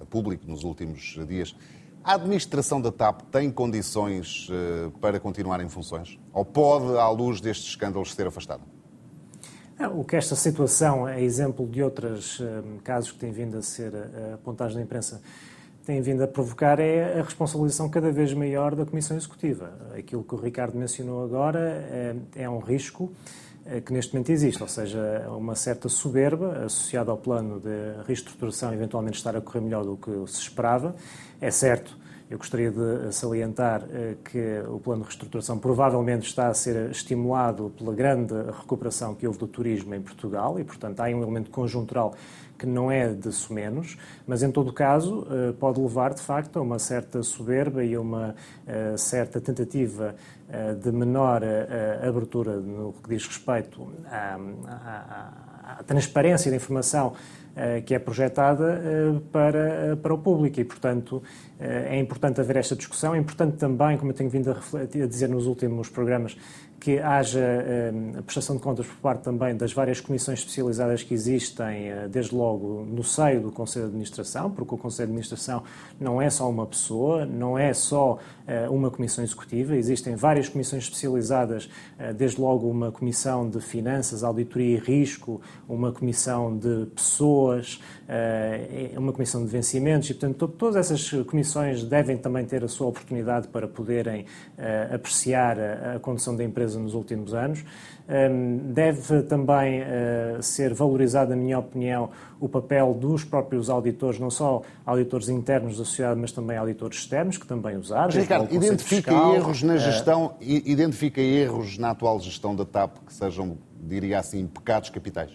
a 0.00 0.06
público 0.06 0.46
nos 0.48 0.64
últimos 0.64 1.18
dias, 1.28 1.54
a 2.02 2.14
administração 2.14 2.80
da 2.80 2.90
TAP 2.90 3.20
tem 3.30 3.50
condições 3.50 4.48
uh, 4.48 4.90
para 4.92 5.20
continuar 5.20 5.60
em 5.60 5.68
funções? 5.68 6.18
Ou 6.32 6.42
pode, 6.42 6.96
à 6.96 7.10
luz 7.10 7.38
destes 7.42 7.68
escândalos, 7.68 8.14
ser 8.14 8.26
afastada? 8.26 8.62
O 9.94 10.04
que 10.04 10.16
esta 10.16 10.34
situação 10.34 11.06
é 11.06 11.22
exemplo 11.22 11.68
de 11.68 11.82
outros 11.82 12.42
casos 12.82 13.12
que 13.12 13.18
têm 13.18 13.30
vindo 13.30 13.58
a 13.58 13.62
ser 13.62 13.92
apontados 14.32 14.74
na 14.74 14.80
imprensa, 14.80 15.20
tem 15.84 16.00
vindo 16.00 16.22
a 16.22 16.26
provocar 16.26 16.80
é 16.80 17.20
a 17.20 17.22
responsabilização 17.22 17.86
cada 17.90 18.10
vez 18.10 18.32
maior 18.32 18.74
da 18.74 18.86
Comissão 18.86 19.18
Executiva. 19.18 19.70
Aquilo 19.94 20.24
que 20.24 20.34
o 20.34 20.38
Ricardo 20.38 20.78
mencionou 20.78 21.22
agora 21.22 22.24
é, 22.34 22.48
um 22.48 22.58
risco 22.58 23.12
eh, 23.12 23.45
que 23.84 23.92
neste 23.92 24.14
momento 24.14 24.30
existe, 24.30 24.62
ou 24.62 24.68
seja, 24.68 25.26
uma 25.30 25.54
certa 25.54 25.88
soberba 25.88 26.64
associada 26.64 27.10
ao 27.10 27.16
plano 27.16 27.60
de 27.60 28.02
reestruturação 28.06 28.72
eventualmente 28.72 29.16
estar 29.16 29.36
a 29.36 29.40
correr 29.40 29.60
melhor 29.60 29.84
do 29.84 29.96
que 29.96 30.10
se 30.30 30.40
esperava. 30.40 30.94
É 31.40 31.50
certo, 31.50 31.96
eu 32.28 32.38
gostaria 32.38 32.72
de 32.72 33.12
salientar 33.12 33.84
eh, 33.88 34.16
que 34.24 34.60
o 34.68 34.80
plano 34.80 35.02
de 35.02 35.08
reestruturação 35.08 35.58
provavelmente 35.58 36.26
está 36.26 36.48
a 36.48 36.54
ser 36.54 36.90
estimulado 36.90 37.72
pela 37.78 37.94
grande 37.94 38.34
recuperação 38.34 39.14
que 39.14 39.26
houve 39.26 39.38
do 39.38 39.46
turismo 39.46 39.94
em 39.94 40.02
Portugal 40.02 40.58
e, 40.58 40.64
portanto, 40.64 40.98
há 41.00 41.04
um 41.04 41.22
elemento 41.22 41.50
conjuntural 41.50 42.14
que 42.58 42.66
não 42.66 42.90
é 42.90 43.12
de 43.12 43.30
sumenos, 43.30 43.96
mas 44.26 44.42
em 44.42 44.50
todo 44.50 44.72
caso 44.72 45.24
eh, 45.30 45.52
pode 45.52 45.80
levar 45.80 46.14
de 46.14 46.20
facto 46.20 46.58
a 46.58 46.62
uma 46.62 46.80
certa 46.80 47.22
soberba 47.22 47.84
e 47.84 47.94
a 47.94 48.00
uma 48.00 48.34
eh, 48.66 48.96
certa 48.96 49.40
tentativa 49.40 50.14
de 50.80 50.92
menor 50.92 51.42
abertura 52.06 52.60
no 52.60 52.92
que 52.92 53.08
diz 53.10 53.26
respeito 53.26 53.92
à, 54.08 54.38
à, 54.68 55.76
à 55.80 55.82
transparência 55.82 56.52
da 56.52 56.56
informação 56.56 57.14
que 57.86 57.94
é 57.94 57.98
projetada 57.98 58.82
para, 59.32 59.96
para 59.96 60.12
o 60.12 60.18
público 60.18 60.60
e, 60.60 60.64
portanto, 60.64 61.22
é 61.58 61.98
importante 61.98 62.40
haver 62.40 62.56
esta 62.56 62.76
discussão. 62.76 63.14
É 63.14 63.18
importante 63.18 63.56
também, 63.56 63.96
como 63.96 64.10
eu 64.10 64.14
tenho 64.14 64.28
vindo 64.28 64.50
a, 64.50 64.56
a 64.78 65.06
dizer 65.06 65.28
nos 65.28 65.46
últimos 65.46 65.88
programas, 65.88 66.36
que 66.78 66.98
haja 66.98 67.40
a 68.18 68.22
prestação 68.22 68.56
de 68.56 68.62
contas 68.62 68.86
por 68.86 68.96
parte 68.96 69.22
também 69.22 69.56
das 69.56 69.72
várias 69.72 70.00
comissões 70.00 70.40
especializadas 70.40 71.02
que 71.02 71.14
existem, 71.14 71.88
eh, 71.88 72.08
desde 72.08 72.34
logo 72.34 72.84
no 72.86 73.02
seio 73.02 73.40
do 73.40 73.50
Conselho 73.50 73.86
de 73.86 73.90
Administração, 73.90 74.50
porque 74.50 74.74
o 74.74 74.78
Conselho 74.78 75.08
de 75.08 75.12
Administração 75.12 75.62
não 75.98 76.20
é 76.20 76.28
só 76.28 76.48
uma 76.48 76.66
pessoa, 76.66 77.24
não 77.24 77.58
é 77.58 77.72
só 77.72 78.18
eh, 78.46 78.68
uma 78.68 78.90
comissão 78.90 79.24
executiva, 79.24 79.76
existem 79.76 80.14
várias 80.16 80.48
comissões 80.48 80.84
especializadas, 80.84 81.68
eh, 81.98 82.12
desde 82.12 82.40
logo 82.40 82.68
uma 82.68 82.92
comissão 82.92 83.48
de 83.48 83.60
finanças, 83.60 84.22
auditoria 84.22 84.76
e 84.76 84.78
risco, 84.78 85.40
uma 85.68 85.92
comissão 85.92 86.56
de 86.56 86.86
pessoas, 86.94 87.80
uma 88.96 89.12
comissão 89.12 89.44
de 89.44 89.50
vencimentos, 89.50 90.08
e 90.10 90.14
portanto 90.14 90.46
todas 90.46 90.76
essas 90.76 91.10
comissões 91.24 91.82
devem 91.82 92.16
também 92.16 92.44
ter 92.44 92.62
a 92.62 92.68
sua 92.68 92.86
oportunidade 92.86 93.48
para 93.48 93.66
poderem 93.66 94.24
apreciar 94.92 95.56
a 95.58 95.98
condição 95.98 96.36
da 96.36 96.44
empresa 96.44 96.65
empresa 96.66 96.80
nos 96.80 96.94
últimos 96.94 97.32
anos. 97.32 97.64
Hum, 98.08 98.72
deve 98.72 99.22
também 99.22 99.80
eh, 99.80 100.38
ser 100.40 100.74
valorizado, 100.74 101.30
na 101.30 101.36
minha 101.36 101.58
opinião, 101.58 102.10
o 102.38 102.48
papel 102.48 102.94
dos 102.94 103.24
próprios 103.24 103.68
auditores, 103.70 104.20
não 104.20 104.30
só 104.30 104.62
auditores 104.84 105.28
internos 105.28 105.78
da 105.78 105.84
sociedade, 105.84 106.20
mas 106.20 106.30
também 106.30 106.56
auditores 106.56 106.98
externos, 106.98 107.38
que 107.38 107.46
também 107.46 107.76
usaram. 107.76 108.10
Ricardo, 108.10 108.54
identifica 108.54 109.10
fiscal, 109.10 109.34
erros 109.34 109.62
na 109.62 109.74
eh, 109.74 109.78
gestão, 109.78 110.34
identifica 110.40 111.20
erros 111.20 111.78
na 111.78 111.90
atual 111.90 112.20
gestão 112.20 112.54
da 112.54 112.64
TAP 112.64 112.98
que 113.06 113.12
sejam, 113.12 113.58
diria 113.80 114.18
assim, 114.18 114.46
pecados 114.46 114.90
capitais? 114.90 115.30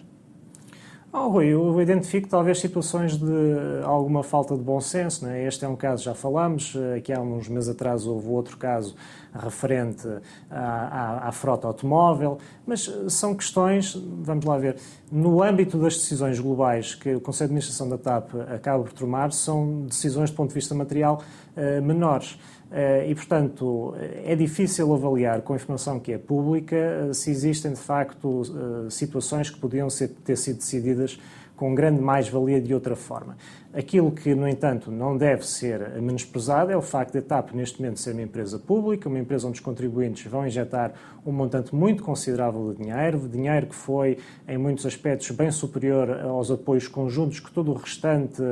Oh, 1.14 1.28
Rui, 1.28 1.48
eu 1.48 1.78
identifico 1.82 2.26
talvez 2.26 2.58
situações 2.58 3.18
de 3.18 3.82
alguma 3.84 4.22
falta 4.22 4.56
de 4.56 4.62
bom 4.62 4.80
senso. 4.80 5.26
Né? 5.26 5.44
Este 5.46 5.62
é 5.62 5.68
um 5.68 5.76
caso, 5.76 6.02
já 6.02 6.14
falámos, 6.14 6.74
aqui 6.96 7.12
há 7.12 7.20
uns 7.20 7.50
meses 7.50 7.68
atrás 7.68 8.06
houve 8.06 8.28
outro 8.28 8.56
caso 8.56 8.96
referente 9.34 10.08
à, 10.50 10.60
à, 10.60 11.28
à, 11.28 11.32
frota 11.32 11.66
automóvel, 11.66 12.38
mas 12.66 12.90
são 13.08 13.34
questões, 13.34 13.94
vamos 13.94 14.46
lá 14.46 14.56
ver, 14.56 14.76
no 15.10 15.42
âmbito 15.42 15.76
das 15.76 15.96
decisões 15.96 16.40
globais 16.40 16.94
que 16.94 17.14
o 17.14 17.20
Conselho 17.20 17.48
de 17.48 17.56
Administração 17.56 17.90
da 17.90 17.98
TAP 17.98 18.30
acaba 18.50 18.82
por 18.82 18.94
tomar, 18.94 19.32
são 19.32 19.82
decisões 19.82 20.30
do 20.30 20.36
ponto 20.36 20.48
de 20.48 20.54
vista 20.54 20.74
material 20.74 21.22
menores. 21.82 22.38
Uh, 22.72 23.10
e, 23.10 23.14
portanto, 23.14 23.94
é 24.24 24.34
difícil 24.34 24.94
avaliar 24.94 25.42
com 25.42 25.52
a 25.52 25.56
informação 25.56 26.00
que 26.00 26.10
é 26.10 26.16
pública 26.16 27.06
uh, 27.10 27.12
se 27.12 27.30
existem, 27.30 27.74
de 27.74 27.78
facto, 27.78 28.42
situações 28.88 29.50
que 29.50 29.60
podiam 29.60 29.90
ser, 29.90 30.08
ter 30.08 30.36
sido 30.36 30.56
decididas 30.56 31.20
com 31.54 31.74
grande 31.74 32.00
mais-valia 32.00 32.60
de 32.60 32.72
outra 32.72 32.96
forma. 32.96 33.36
Aquilo 33.74 34.10
que, 34.12 34.34
no 34.34 34.46
entanto, 34.46 34.90
não 34.90 35.16
deve 35.16 35.46
ser 35.46 35.98
menosprezado 35.98 36.70
é 36.70 36.76
o 36.76 36.82
facto 36.82 37.12
de 37.12 37.20
a 37.20 37.22
TAP, 37.22 37.52
neste 37.54 37.80
momento, 37.80 37.98
ser 37.98 38.12
uma 38.12 38.20
empresa 38.20 38.58
pública, 38.58 39.08
uma 39.08 39.18
empresa 39.18 39.48
onde 39.48 39.54
os 39.54 39.64
contribuintes 39.64 40.30
vão 40.30 40.46
injetar 40.46 40.92
um 41.24 41.32
montante 41.32 41.74
muito 41.74 42.02
considerável 42.02 42.70
de 42.70 42.82
dinheiro, 42.82 43.26
dinheiro 43.26 43.66
que 43.66 43.74
foi, 43.74 44.18
em 44.46 44.58
muitos 44.58 44.84
aspectos, 44.84 45.30
bem 45.30 45.50
superior 45.50 46.10
aos 46.20 46.50
apoios 46.50 46.86
conjuntos 46.86 47.40
que 47.40 47.50
todo 47.50 47.70
o 47.70 47.74
restante, 47.74 48.42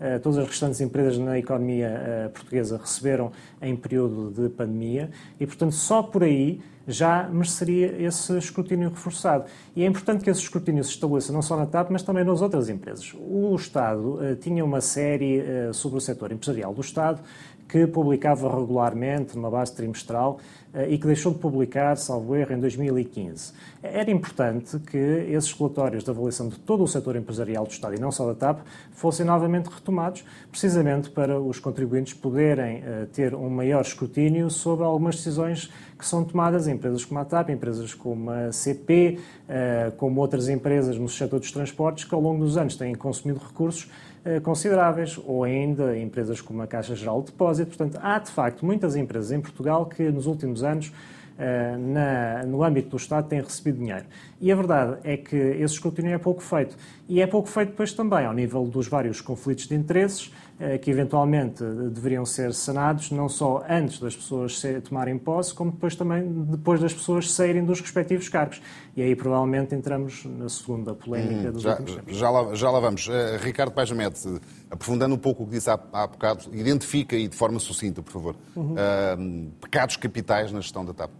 eh, 0.00 0.18
todas 0.18 0.38
as 0.38 0.48
restantes 0.48 0.80
empresas 0.80 1.18
na 1.18 1.38
economia 1.38 1.86
eh, 1.86 2.28
portuguesa 2.34 2.76
receberam 2.76 3.30
em 3.62 3.76
período 3.76 4.32
de 4.32 4.48
pandemia. 4.48 5.08
E, 5.38 5.46
portanto, 5.46 5.72
só 5.72 6.02
por 6.02 6.24
aí 6.24 6.60
já 6.86 7.28
mereceria 7.28 8.00
esse 8.02 8.36
escrutínio 8.36 8.90
reforçado. 8.90 9.44
E 9.74 9.82
é 9.82 9.86
importante 9.86 10.22
que 10.22 10.30
esse 10.30 10.40
escrutínio 10.40 10.84
se 10.84 10.90
estabeleça 10.90 11.32
não 11.32 11.42
só 11.42 11.56
na 11.56 11.66
TAP, 11.66 11.90
mas 11.90 12.02
também 12.02 12.24
nas 12.24 12.42
outras 12.42 12.68
empresas. 12.68 13.14
O 13.18 13.54
Estado 13.54 14.14
uh, 14.14 14.36
tinha 14.36 14.64
uma 14.64 14.80
série 14.80 15.40
uh, 15.40 15.74
sobre 15.74 15.98
o 15.98 16.00
setor 16.00 16.32
empresarial 16.32 16.74
do 16.74 16.80
Estado 16.80 17.20
que 17.68 17.86
publicava 17.86 18.48
regularmente, 18.54 19.34
numa 19.34 19.50
base 19.50 19.74
trimestral, 19.74 20.38
eh, 20.72 20.90
e 20.90 20.98
que 20.98 21.06
deixou 21.06 21.32
de 21.32 21.38
publicar, 21.38 21.96
salvo 21.96 22.36
erro, 22.36 22.52
em 22.52 22.60
2015. 22.60 23.52
Era 23.82 24.10
importante 24.10 24.78
que 24.78 24.96
esses 24.98 25.50
relatórios 25.52 26.04
de 26.04 26.10
avaliação 26.10 26.48
de 26.48 26.58
todo 26.58 26.84
o 26.84 26.86
setor 26.86 27.16
empresarial 27.16 27.64
do 27.64 27.70
Estado, 27.70 27.96
e 27.96 27.98
não 27.98 28.12
só 28.12 28.26
da 28.26 28.34
TAP, 28.34 28.60
fossem 28.92 29.24
novamente 29.24 29.66
retomados, 29.68 30.24
precisamente 30.50 31.10
para 31.10 31.40
os 31.40 31.58
contribuintes 31.58 32.12
poderem 32.12 32.84
ter 33.12 33.34
um 33.34 33.48
maior 33.48 33.80
escrutínio 33.80 34.50
sobre 34.50 34.84
algumas 34.84 35.16
decisões 35.16 35.70
que 35.98 36.06
são 36.06 36.24
tomadas 36.24 36.66
em 36.66 36.72
empresas 36.72 37.04
como 37.04 37.20
a 37.20 37.24
TAP, 37.24 37.50
empresas 37.50 37.94
como 37.94 38.30
a 38.30 38.52
CP, 38.52 39.18
uh, 39.18 39.92
como 39.96 40.20
outras 40.20 40.48
empresas 40.48 40.98
no 40.98 41.08
setor 41.08 41.40
dos 41.40 41.52
transportes, 41.52 42.04
que 42.04 42.14
ao 42.14 42.20
longo 42.20 42.44
dos 42.44 42.56
anos 42.56 42.76
têm 42.76 42.94
consumido 42.94 43.40
recursos 43.40 43.90
uh, 44.24 44.40
consideráveis, 44.40 45.18
ou 45.24 45.44
ainda 45.44 45.96
empresas 45.98 46.40
como 46.40 46.62
a 46.62 46.66
Caixa 46.66 46.94
Geral 46.94 47.20
de 47.20 47.26
Depósito. 47.26 47.76
Portanto, 47.76 47.98
há 48.02 48.18
de 48.18 48.30
facto 48.30 48.64
muitas 48.64 48.96
empresas 48.96 49.32
em 49.32 49.40
Portugal 49.40 49.86
que 49.86 50.10
nos 50.10 50.26
últimos 50.26 50.62
anos, 50.62 50.92
eh, 51.36 51.76
na, 51.76 52.44
no 52.44 52.62
âmbito 52.62 52.90
do 52.90 52.96
Estado, 52.96 53.28
têm 53.28 53.40
recebido 53.40 53.78
dinheiro. 53.78 54.04
E 54.40 54.52
a 54.52 54.54
verdade 54.54 54.98
é 55.02 55.16
que 55.16 55.34
esse 55.36 55.74
escrutínio 55.74 56.12
é 56.12 56.18
pouco 56.18 56.40
feito. 56.40 56.76
E 57.08 57.20
é 57.20 57.26
pouco 57.26 57.48
feito 57.48 57.70
depois 57.70 57.92
também 57.92 58.24
ao 58.24 58.32
nível 58.32 58.64
dos 58.66 58.86
vários 58.86 59.20
conflitos 59.20 59.66
de 59.66 59.74
interesses, 59.74 60.30
eh, 60.30 60.43
que 60.80 60.90
eventualmente 60.90 61.64
deveriam 61.64 62.24
ser 62.24 62.54
sanados, 62.54 63.10
não 63.10 63.28
só 63.28 63.64
antes 63.68 63.98
das 63.98 64.14
pessoas 64.14 64.62
tomarem 64.84 65.18
posse, 65.18 65.52
como 65.52 65.72
depois 65.72 65.96
também 65.96 66.44
depois 66.44 66.80
das 66.80 66.92
pessoas 66.92 67.30
saírem 67.30 67.64
dos 67.64 67.80
respectivos 67.80 68.28
cargos. 68.28 68.62
E 68.96 69.02
aí 69.02 69.16
provavelmente 69.16 69.74
entramos 69.74 70.24
na 70.24 70.48
segunda 70.48 70.94
polémica 70.94 71.48
hum, 71.48 71.52
dos 71.52 71.62
já, 71.62 71.70
últimos 71.70 71.94
tempos. 71.96 72.16
Já 72.16 72.30
lá, 72.30 72.54
já 72.54 72.70
lá 72.70 72.80
vamos. 72.80 73.08
Uh, 73.08 73.12
Ricardo 73.40 73.72
Pajamete, 73.72 74.40
aprofundando 74.70 75.14
um 75.14 75.18
pouco 75.18 75.42
o 75.42 75.46
que 75.46 75.52
disse 75.52 75.68
há, 75.68 75.78
há 75.92 76.06
bocado, 76.06 76.44
identifica 76.52 77.16
e 77.16 77.26
de 77.26 77.36
forma 77.36 77.58
sucinta, 77.58 78.02
por 78.02 78.12
favor, 78.12 78.36
uhum. 78.54 78.74
uh, 78.74 79.50
pecados 79.60 79.96
capitais 79.96 80.52
na 80.52 80.60
gestão 80.60 80.84
da 80.84 80.92
TAP. 80.92 81.10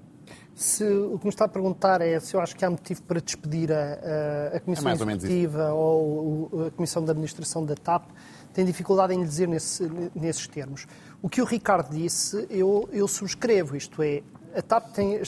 Se, 0.54 0.84
o 0.84 1.18
que 1.18 1.24
me 1.24 1.30
está 1.30 1.46
a 1.46 1.48
perguntar 1.48 2.00
é 2.00 2.20
se 2.20 2.36
eu 2.36 2.40
acho 2.40 2.54
que 2.54 2.64
há 2.64 2.70
motivo 2.70 3.02
para 3.02 3.20
despedir 3.20 3.72
a, 3.72 4.52
a, 4.52 4.56
a 4.56 4.60
Comissão 4.60 4.88
é 4.88 4.94
Executiva 4.94 5.72
ou, 5.72 6.48
ou, 6.52 6.66
a 6.66 6.70
Comissão 6.70 7.04
de 7.04 7.10
Administração 7.10 7.66
da 7.66 7.74
TAP, 7.74 8.04
tem 8.54 8.64
dificuldade 8.64 9.12
em 9.12 9.22
dizer 9.22 9.48
nesse, 9.48 9.90
nesses 10.14 10.46
termos. 10.46 10.86
O 11.20 11.28
que 11.28 11.42
o 11.42 11.44
Ricardo 11.44 11.90
disse, 11.90 12.46
eu, 12.48 12.88
eu 12.92 13.08
subscrevo, 13.08 13.76
isto 13.76 14.00
é, 14.02 14.22
a 14.54 14.62
TAP 14.62 14.92
tem, 14.92 15.20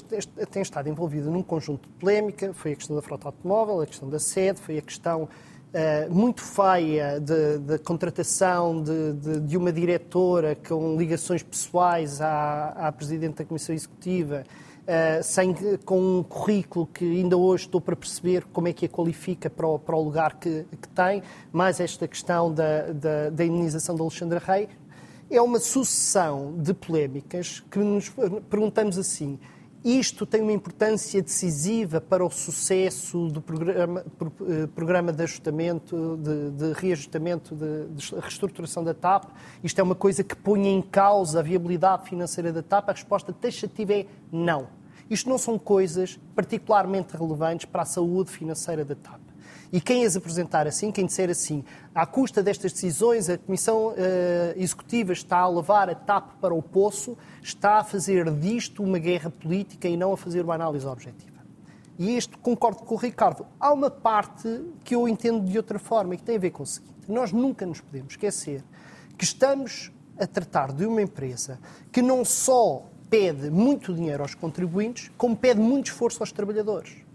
tem, 0.50 0.62
estado 0.62 0.88
envolvida 0.88 1.28
num 1.28 1.42
conjunto 1.42 1.88
de 1.88 1.94
polémica, 1.94 2.54
foi 2.54 2.72
a 2.72 2.76
questão 2.76 2.94
da 2.94 3.02
frota 3.02 3.26
automóvel, 3.26 3.80
a 3.80 3.86
questão 3.86 4.08
da 4.08 4.20
sede, 4.20 4.60
foi 4.60 4.78
a 4.78 4.82
questão 4.82 5.24
uh, 5.24 6.14
muito 6.14 6.42
feia 6.42 7.20
da 7.20 7.78
contratação 7.78 8.80
de, 8.80 9.12
de, 9.14 9.40
de, 9.40 9.56
uma 9.56 9.72
diretora 9.72 10.56
com 10.68 10.96
ligações 10.96 11.42
pessoais 11.42 12.20
à, 12.20 12.68
à 12.68 12.92
Presidente 12.92 13.38
da 13.38 13.44
Comissão 13.44 13.74
Executiva, 13.74 14.44
uh, 14.86 15.22
sem, 15.22 15.54
com 15.84 16.18
um 16.18 16.22
currículo 16.22 16.86
que 16.86 17.04
ainda 17.04 17.36
hoje 17.36 17.64
estou 17.64 17.80
para 17.80 17.96
perceber 17.96 18.44
como 18.52 18.68
é 18.68 18.72
que 18.72 18.86
a 18.86 18.88
qualifica 18.88 19.50
para 19.50 19.66
o, 19.66 19.78
para 19.78 19.96
o 19.96 20.02
lugar 20.02 20.38
que, 20.38 20.64
que, 20.80 20.88
tem, 20.88 21.22
mais 21.52 21.80
esta 21.80 22.06
questão 22.06 22.52
da, 22.52 22.92
da, 22.92 23.30
da 23.30 23.44
indenização 23.44 23.94
de 23.94 24.02
Alexandra 24.02 24.38
Rei, 24.38 24.68
é 25.30 25.40
uma 25.42 25.58
sucessão 25.58 26.54
de 26.58 26.72
polémicas 26.72 27.60
que 27.70 27.78
nos 27.78 28.12
perguntamos 28.48 28.96
assim: 28.96 29.38
isto 29.86 30.26
tem 30.26 30.42
uma 30.42 30.50
importância 30.52 31.22
decisiva 31.22 32.00
para 32.00 32.24
o 32.24 32.28
sucesso 32.28 33.28
do 33.28 33.40
programa, 33.40 34.04
eh, 34.48 34.66
programa 34.74 35.12
de 35.12 35.22
ajustamento, 35.22 36.16
de, 36.16 36.50
de 36.50 36.72
reajustamento, 36.72 37.54
de, 37.54 37.86
de, 37.90 38.14
reestruturação 38.16 38.82
da 38.82 38.92
TAP? 38.92 39.26
Isto 39.62 39.78
é 39.78 39.84
uma 39.84 39.94
coisa 39.94 40.24
que 40.24 40.34
põe 40.34 40.66
em 40.66 40.82
causa 40.82 41.38
a 41.38 41.42
viabilidade 41.42 42.08
financeira 42.08 42.52
da 42.52 42.64
TAP? 42.64 42.88
A 42.88 42.92
resposta 42.92 43.32
taxativa 43.32 43.92
é 43.92 44.06
não. 44.32 44.66
Isto 45.08 45.30
não 45.30 45.38
são 45.38 45.56
coisas 45.56 46.18
particularmente 46.34 47.16
relevantes 47.16 47.66
para 47.66 47.82
a 47.82 47.86
saúde 47.86 48.28
financeira 48.30 48.84
da 48.84 48.96
TAP. 48.96 49.25
E 49.72 49.80
quem 49.80 50.04
as 50.04 50.16
apresentar 50.16 50.66
assim, 50.66 50.92
quem 50.92 51.06
disser 51.06 51.30
assim, 51.30 51.64
à 51.94 52.06
custa 52.06 52.42
destas 52.42 52.72
decisões, 52.72 53.28
a 53.28 53.36
Comissão 53.38 53.88
uh, 53.88 53.94
Executiva 54.56 55.12
está 55.12 55.38
a 55.38 55.48
levar 55.48 55.90
a 55.90 55.94
TAP 55.94 56.40
para 56.40 56.54
o 56.54 56.62
poço, 56.62 57.16
está 57.42 57.78
a 57.78 57.84
fazer 57.84 58.30
disto 58.32 58.82
uma 58.82 58.98
guerra 58.98 59.30
política 59.30 59.88
e 59.88 59.96
não 59.96 60.12
a 60.12 60.16
fazer 60.16 60.42
uma 60.42 60.54
análise 60.54 60.86
objetiva. 60.86 61.36
E 61.98 62.16
isto 62.16 62.38
concordo 62.38 62.82
com 62.82 62.94
o 62.94 62.98
Ricardo. 62.98 63.46
Há 63.58 63.72
uma 63.72 63.90
parte 63.90 64.62
que 64.84 64.94
eu 64.94 65.08
entendo 65.08 65.44
de 65.44 65.56
outra 65.56 65.78
forma 65.78 66.14
e 66.14 66.18
que 66.18 66.24
tem 66.24 66.36
a 66.36 66.40
ver 66.40 66.50
com 66.50 66.62
o 66.62 66.66
seguinte: 66.66 66.94
nós 67.08 67.32
nunca 67.32 67.64
nos 67.64 67.80
podemos 67.80 68.12
esquecer 68.12 68.62
que 69.16 69.24
estamos 69.24 69.90
a 70.18 70.26
tratar 70.26 70.72
de 70.72 70.86
uma 70.86 71.00
empresa 71.00 71.58
que 71.90 72.02
não 72.02 72.24
só 72.24 72.86
pede 73.08 73.50
muito 73.50 73.94
dinheiro 73.94 74.22
aos 74.22 74.34
contribuintes, 74.34 75.10
como 75.16 75.36
pede 75.36 75.60
muito 75.60 75.86
esforço 75.86 76.22
aos 76.22 76.32
trabalhadores. 76.32 77.05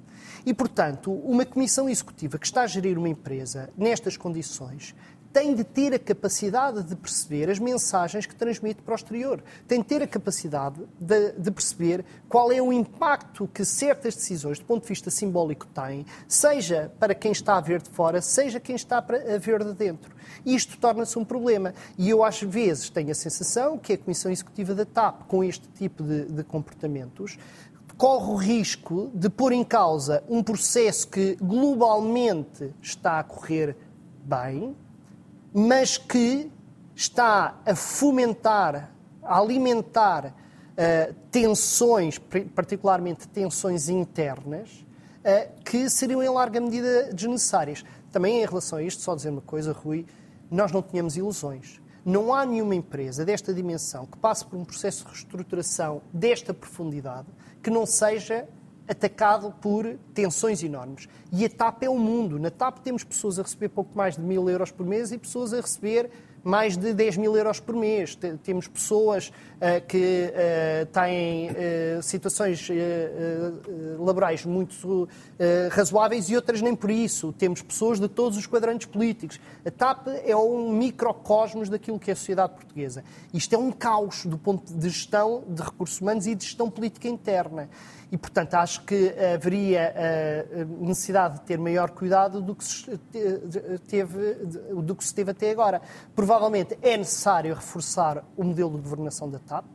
E, 0.46 0.54
portanto, 0.54 1.12
uma 1.12 1.46
comissão 1.46 1.90
executiva 1.90 2.38
que 2.38 2.46
está 2.46 2.64
a 2.64 2.68
gerir 2.68 2.98
uma 2.98 3.10
empresa 3.10 3.70
nestas 3.78 4.18
condições 4.18 4.96
tem 5.32 5.56
de 5.56 5.64
ter 5.64 5.94
a 5.94 6.00
capacidade 6.00 6.84
de 6.84 6.96
perceber 6.96 7.50
as 7.50 7.58
mensagens 7.58 8.26
que 8.26 8.36
transmite 8.36 8.82
para 8.82 8.94
o 8.94 8.96
exterior. 8.96 9.44
Tem 9.68 9.80
de 9.80 9.88
ter 9.88 10.02
a 10.02 10.08
capacidade 10.08 10.82
de, 11.00 11.32
de, 11.34 11.52
perceber 11.52 12.04
qual 12.28 12.52
é 12.52 12.62
o 12.62 12.72
impacto 12.74 13.48
que 13.48 13.64
certas 13.64 14.16
decisões, 14.16 14.60
do 14.60 14.66
ponto 14.66 14.84
de 14.84 14.90
vista 14.90 15.10
simbólico, 15.10 15.66
têm, 15.68 16.06
seja 16.28 16.92
para 17.00 17.16
quem 17.16 17.32
está 17.32 17.58
a 17.58 17.62
ver 17.62 17.82
de 17.82 17.90
fora, 17.90 18.22
seja 18.22 18.60
quem 18.60 18.76
está 18.76 18.98
a 18.98 19.38
ver 19.38 19.64
de 19.64 19.74
dentro. 19.74 20.14
Isto 20.46 20.78
torna-se 20.78 21.18
um 21.18 21.26
problema. 21.26 21.74
E 21.98 22.10
eu, 22.10 22.24
às 22.24 22.42
vezes, 22.42 22.90
tenho 22.90 23.12
a 23.12 23.16
sensação 23.16 23.78
que 23.78 23.94
a 23.94 23.98
Comissão 23.98 24.32
Executiva 24.32 24.76
da 24.76 24.86
TAP, 24.86 25.28
com 25.28 25.44
este 25.44 25.68
tipo 25.70 26.04
de, 26.04 26.26
de 26.26 26.44
comportamentos, 26.44 27.38
corre 28.02 28.32
o 28.32 28.36
risco 28.36 29.12
de 29.14 29.30
pôr 29.30 29.52
em 29.52 29.64
causa 29.64 30.24
um 30.28 30.42
processo 30.42 31.08
que 31.08 31.36
globalmente 31.36 32.74
está 32.82 33.20
a 33.20 33.24
correr 33.24 33.78
bem, 34.24 34.76
mas 35.54 36.00
que 36.00 36.52
está 36.96 37.62
a 37.64 37.76
fomentar, 37.76 38.92
a 39.22 39.38
alimentar 39.38 40.34
uh, 40.34 41.14
tensões, 41.30 42.18
particularmente 42.56 43.28
tensões 43.28 43.88
internas, 43.88 44.84
uh, 45.20 45.62
que 45.64 45.88
seriam 45.88 46.24
em 46.24 46.30
larga 46.30 46.60
medida 46.60 47.14
desnecessárias. 47.14 47.86
Também 48.12 48.42
em 48.42 48.46
relação 48.48 48.80
a 48.80 48.82
isto, 48.82 49.04
só 49.04 49.14
dizer 49.14 49.30
uma 49.30 49.42
coisa, 49.42 49.74
Rui, 49.74 50.08
nós 50.50 50.72
não 50.72 50.82
tínhamos 50.82 51.18
ilusões. 51.18 51.80
Não 52.04 52.34
há 52.34 52.46
nenhuma 52.46 52.74
empresa 52.74 53.24
desta 53.24 53.54
dimensão 53.54 54.08
que 54.08 54.18
passe 54.18 54.46
por 54.46 54.58
um 54.58 54.66
processo 54.66 55.06
de 55.06 55.12
reestruturação 55.12 56.02
desta 56.12 56.54
profundidade 56.54 57.28
que 57.62 57.70
não 57.70 57.86
seja 57.86 58.48
atacado 58.88 59.54
por 59.62 59.86
tensões 60.14 60.64
enormes. 60.64 61.08
E 61.32 61.46
a 61.46 61.50
TAP 61.50 61.84
é 61.84 61.90
o 61.90 61.98
mundo. 61.98 62.40
Na 62.40 62.50
TAP 62.50 62.80
temos 62.80 63.04
pessoas 63.04 63.38
a 63.38 63.44
receber 63.44 63.70
pouco 63.70 63.96
mais 63.96 64.16
de 64.16 64.22
mil 64.22 64.50
euros 64.50 64.72
por 64.72 64.86
mês 64.86 65.12
e 65.12 65.18
pessoas 65.18 65.54
a 65.54 65.62
receber 65.62 66.10
mais 66.44 66.76
de 66.76 66.94
10 66.94 67.18
mil 67.18 67.36
euros 67.36 67.60
por 67.60 67.76
mês. 67.76 68.18
Temos 68.44 68.68
pessoas 68.68 69.30
uh, 69.30 69.86
que 69.88 70.32
uh, 70.32 70.86
têm 70.88 71.50
uh, 71.50 72.02
situações 72.02 72.68
laborais 74.00 74.46
muito 74.46 75.08
razoáveis 75.72 76.30
e 76.30 76.36
outras 76.36 76.62
nem 76.62 76.76
por 76.76 76.90
isso. 76.90 77.32
Temos 77.34 77.62
pessoas 77.62 78.00
de 78.00 78.08
todos 78.08 78.38
os 78.38 78.46
quadrantes 78.46 78.88
políticos. 78.88 79.40
A 79.66 79.72
TAP 79.72 80.08
é 80.26 80.36
um 80.36 80.72
microcosmos 80.72 81.70
daquilo 81.70 82.00
que 82.00 82.10
é 82.10 82.14
a 82.14 82.16
sociedade 82.16 82.54
portuguesa. 82.54 83.04
Isto 83.34 83.56
é 83.56 83.58
um 83.58 83.72
caos 83.72 84.26
do 84.26 84.38
ponto 84.38 84.74
de 84.74 84.90
gestão 84.90 85.44
de 85.48 85.62
recursos 85.62 86.00
humanos 86.00 86.28
e 86.28 86.36
de 86.36 86.46
gestão 86.46 86.70
política 86.70 87.08
interna. 87.08 87.70
E, 88.12 88.18
portanto, 88.18 88.56
acho 88.56 88.84
que 88.84 89.14
haveria 89.34 89.94
necessidade 90.80 91.36
de 91.36 91.42
ter 91.42 91.58
maior 91.58 91.92
cuidado 91.92 92.42
do 92.42 92.54
que 92.54 92.64
se 92.64 92.98
teve, 93.88 94.34
do 94.84 94.96
que 94.96 95.04
se 95.04 95.16
teve 95.16 95.32
até 95.32 95.52
agora. 95.52 95.82
Provavelmente 96.32 96.78
é 96.82 96.96
necessário 96.96 97.54
reforçar 97.54 98.24
o 98.38 98.44
modelo 98.46 98.78
de 98.78 98.84
governação 98.84 99.30
da 99.30 99.38
TAP, 99.38 99.66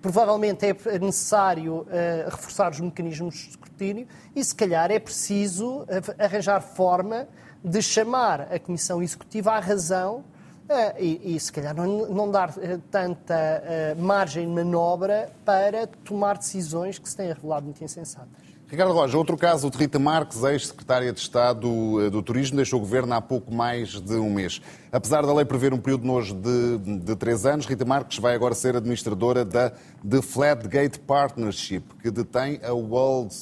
provavelmente 0.00 0.64
é 0.64 0.98
necessário 1.00 1.78
uh, 1.80 1.86
reforçar 2.30 2.70
os 2.70 2.78
mecanismos 2.78 3.34
de 3.34 3.48
escrutínio 3.48 4.06
e, 4.32 4.44
se 4.44 4.54
calhar, 4.54 4.88
é 4.92 5.00
preciso 5.00 5.84
arranjar 6.16 6.60
forma 6.60 7.26
de 7.64 7.82
chamar 7.82 8.42
a 8.42 8.58
Comissão 8.60 9.02
Executiva 9.02 9.50
à 9.50 9.58
razão 9.58 10.24
Uh, 10.66 10.98
e, 10.98 11.36
e, 11.36 11.38
se 11.38 11.52
calhar 11.52 11.72
não, 11.76 12.08
não 12.08 12.28
dar 12.28 12.50
uh, 12.50 12.78
tanta 12.90 13.94
margem 13.96 14.48
de 14.48 14.52
manobra 14.52 15.30
para 15.44 15.86
tomar 15.86 16.36
decisões 16.38 16.98
que 16.98 17.08
se 17.08 17.16
têm 17.16 17.28
revelado 17.28 17.66
muito 17.66 17.84
insensatas. 17.84 18.55
Ricardo 18.68 18.92
Roja, 18.92 19.16
outro 19.16 19.36
caso 19.36 19.70
de 19.70 19.78
Rita 19.78 19.96
Marques, 19.96 20.42
ex-secretária 20.42 21.12
de 21.12 21.20
Estado 21.20 22.10
do 22.10 22.20
Turismo, 22.20 22.56
deixou 22.56 22.80
o 22.80 22.82
governo 22.82 23.14
há 23.14 23.20
pouco 23.20 23.54
mais 23.54 24.00
de 24.00 24.14
um 24.16 24.28
mês. 24.28 24.60
Apesar 24.90 25.24
da 25.24 25.32
lei 25.32 25.44
prever 25.44 25.72
um 25.72 25.78
período 25.78 26.04
nojo 26.04 26.34
de, 26.34 26.98
de 26.98 27.14
três 27.14 27.46
anos, 27.46 27.64
Rita 27.64 27.84
Marques 27.84 28.18
vai 28.18 28.34
agora 28.34 28.56
ser 28.56 28.74
administradora 28.74 29.44
da 29.44 29.70
The 29.70 30.20
Flatgate 30.20 30.98
Partnership, 30.98 31.84
que 32.02 32.10
detém 32.10 32.58
a 32.64 32.72
World 32.72 33.32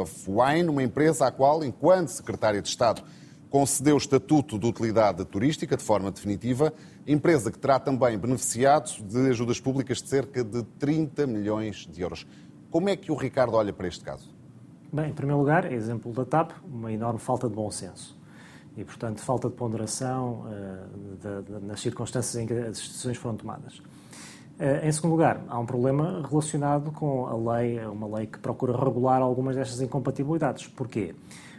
of 0.00 0.24
Wine, 0.28 0.68
uma 0.68 0.84
empresa 0.84 1.26
à 1.26 1.32
qual, 1.32 1.64
enquanto 1.64 2.10
secretária 2.10 2.62
de 2.62 2.68
Estado, 2.68 3.02
concedeu 3.50 3.96
o 3.96 3.98
estatuto 3.98 4.60
de 4.60 4.66
utilidade 4.66 5.24
turística 5.24 5.76
de 5.76 5.82
forma 5.82 6.12
definitiva, 6.12 6.72
empresa 7.04 7.50
que 7.50 7.58
terá 7.58 7.80
também 7.80 8.16
beneficiado 8.16 9.02
de 9.02 9.28
ajudas 9.28 9.58
públicas 9.58 10.00
de 10.00 10.08
cerca 10.08 10.44
de 10.44 10.62
30 10.78 11.26
milhões 11.26 11.84
de 11.90 12.00
euros. 12.00 12.24
Como 12.70 12.88
é 12.88 12.94
que 12.94 13.10
o 13.10 13.16
Ricardo 13.16 13.54
olha 13.54 13.72
para 13.72 13.88
este 13.88 14.04
caso? 14.04 14.37
Bem, 14.90 15.10
em 15.10 15.12
primeiro 15.12 15.38
lugar, 15.38 15.70
exemplo 15.70 16.10
da 16.14 16.24
TAP, 16.24 16.52
uma 16.64 16.90
enorme 16.90 17.18
falta 17.18 17.46
de 17.46 17.54
bom 17.54 17.70
senso. 17.70 18.16
E, 18.74 18.82
portanto, 18.82 19.20
falta 19.20 19.46
de 19.46 19.54
ponderação 19.54 20.46
uh, 20.46 21.16
de, 21.18 21.42
de, 21.42 21.66
nas 21.66 21.78
circunstâncias 21.80 22.42
em 22.42 22.46
que 22.46 22.54
as 22.54 22.78
decisões 22.78 23.18
foram 23.18 23.36
tomadas. 23.36 23.78
Uh, 23.78 24.82
em 24.82 24.90
segundo 24.90 25.10
lugar, 25.10 25.44
há 25.46 25.58
um 25.58 25.66
problema 25.66 26.26
relacionado 26.26 26.90
com 26.90 27.26
a 27.26 27.52
lei, 27.52 27.78
uma 27.84 28.16
lei 28.16 28.26
que 28.28 28.38
procura 28.38 28.74
regular 28.82 29.20
algumas 29.20 29.56
destas 29.56 29.82
incompatibilidades. 29.82 30.66
Porquê? 30.68 31.14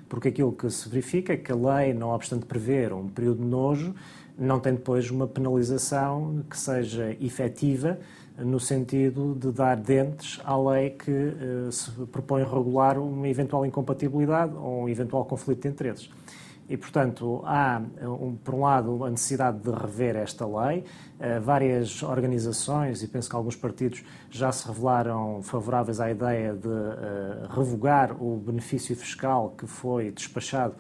Porque 0.08 0.30
aquilo 0.30 0.52
que 0.52 0.68
se 0.72 0.90
verifica 0.90 1.34
é 1.34 1.38
que 1.38 1.52
a 1.52 1.56
lei, 1.56 1.94
não 1.94 2.10
obstante 2.10 2.48
prever 2.48 2.92
um 2.94 3.08
período 3.08 3.44
de 3.44 3.48
nojo, 3.48 3.94
não 4.40 4.60
tem 4.60 4.74
depois 4.74 5.12
uma 5.12 5.28
penalização 5.28 6.44
que 6.50 6.58
seja 6.58 7.16
efetiva 7.22 8.00
no 8.44 8.60
sentido 8.60 9.36
de 9.36 9.52
dar 9.52 9.78
dentes 9.78 10.40
à 10.44 10.58
lei 10.58 10.92
que 10.92 11.12
uh, 11.12 11.72
se 11.72 11.92
propõe 12.12 12.44
regular 12.44 12.98
uma 12.98 13.28
eventual 13.28 13.66
incompatibilidade 13.66 14.54
ou 14.56 14.84
um 14.84 14.90
eventual 14.90 15.26
conflito 15.26 15.62
de 15.64 15.68
interesses. 15.68 16.10
E, 16.70 16.78
portanto, 16.78 17.42
há, 17.46 17.82
um, 18.04 18.36
por 18.36 18.54
um 18.54 18.62
lado, 18.62 19.04
a 19.04 19.10
necessidade 19.10 19.58
de 19.58 19.72
rever 19.72 20.16
esta 20.16 20.46
lei. 20.46 20.84
Uh, 21.20 21.42
várias 21.42 22.04
organizações, 22.04 23.02
e 23.02 23.08
penso 23.08 23.28
que 23.28 23.36
alguns 23.36 23.56
partidos 23.56 24.04
já 24.30 24.52
se 24.52 24.68
revelaram 24.68 25.42
favoráveis 25.42 26.00
à 26.00 26.12
ideia 26.12 26.54
de 26.54 26.68
uh, 26.68 27.48
revogar 27.50 28.16
o 28.22 28.38
benefício 28.38 28.96
fiscal 28.96 29.56
que 29.58 29.66
foi 29.66 30.12
despachado 30.12 30.76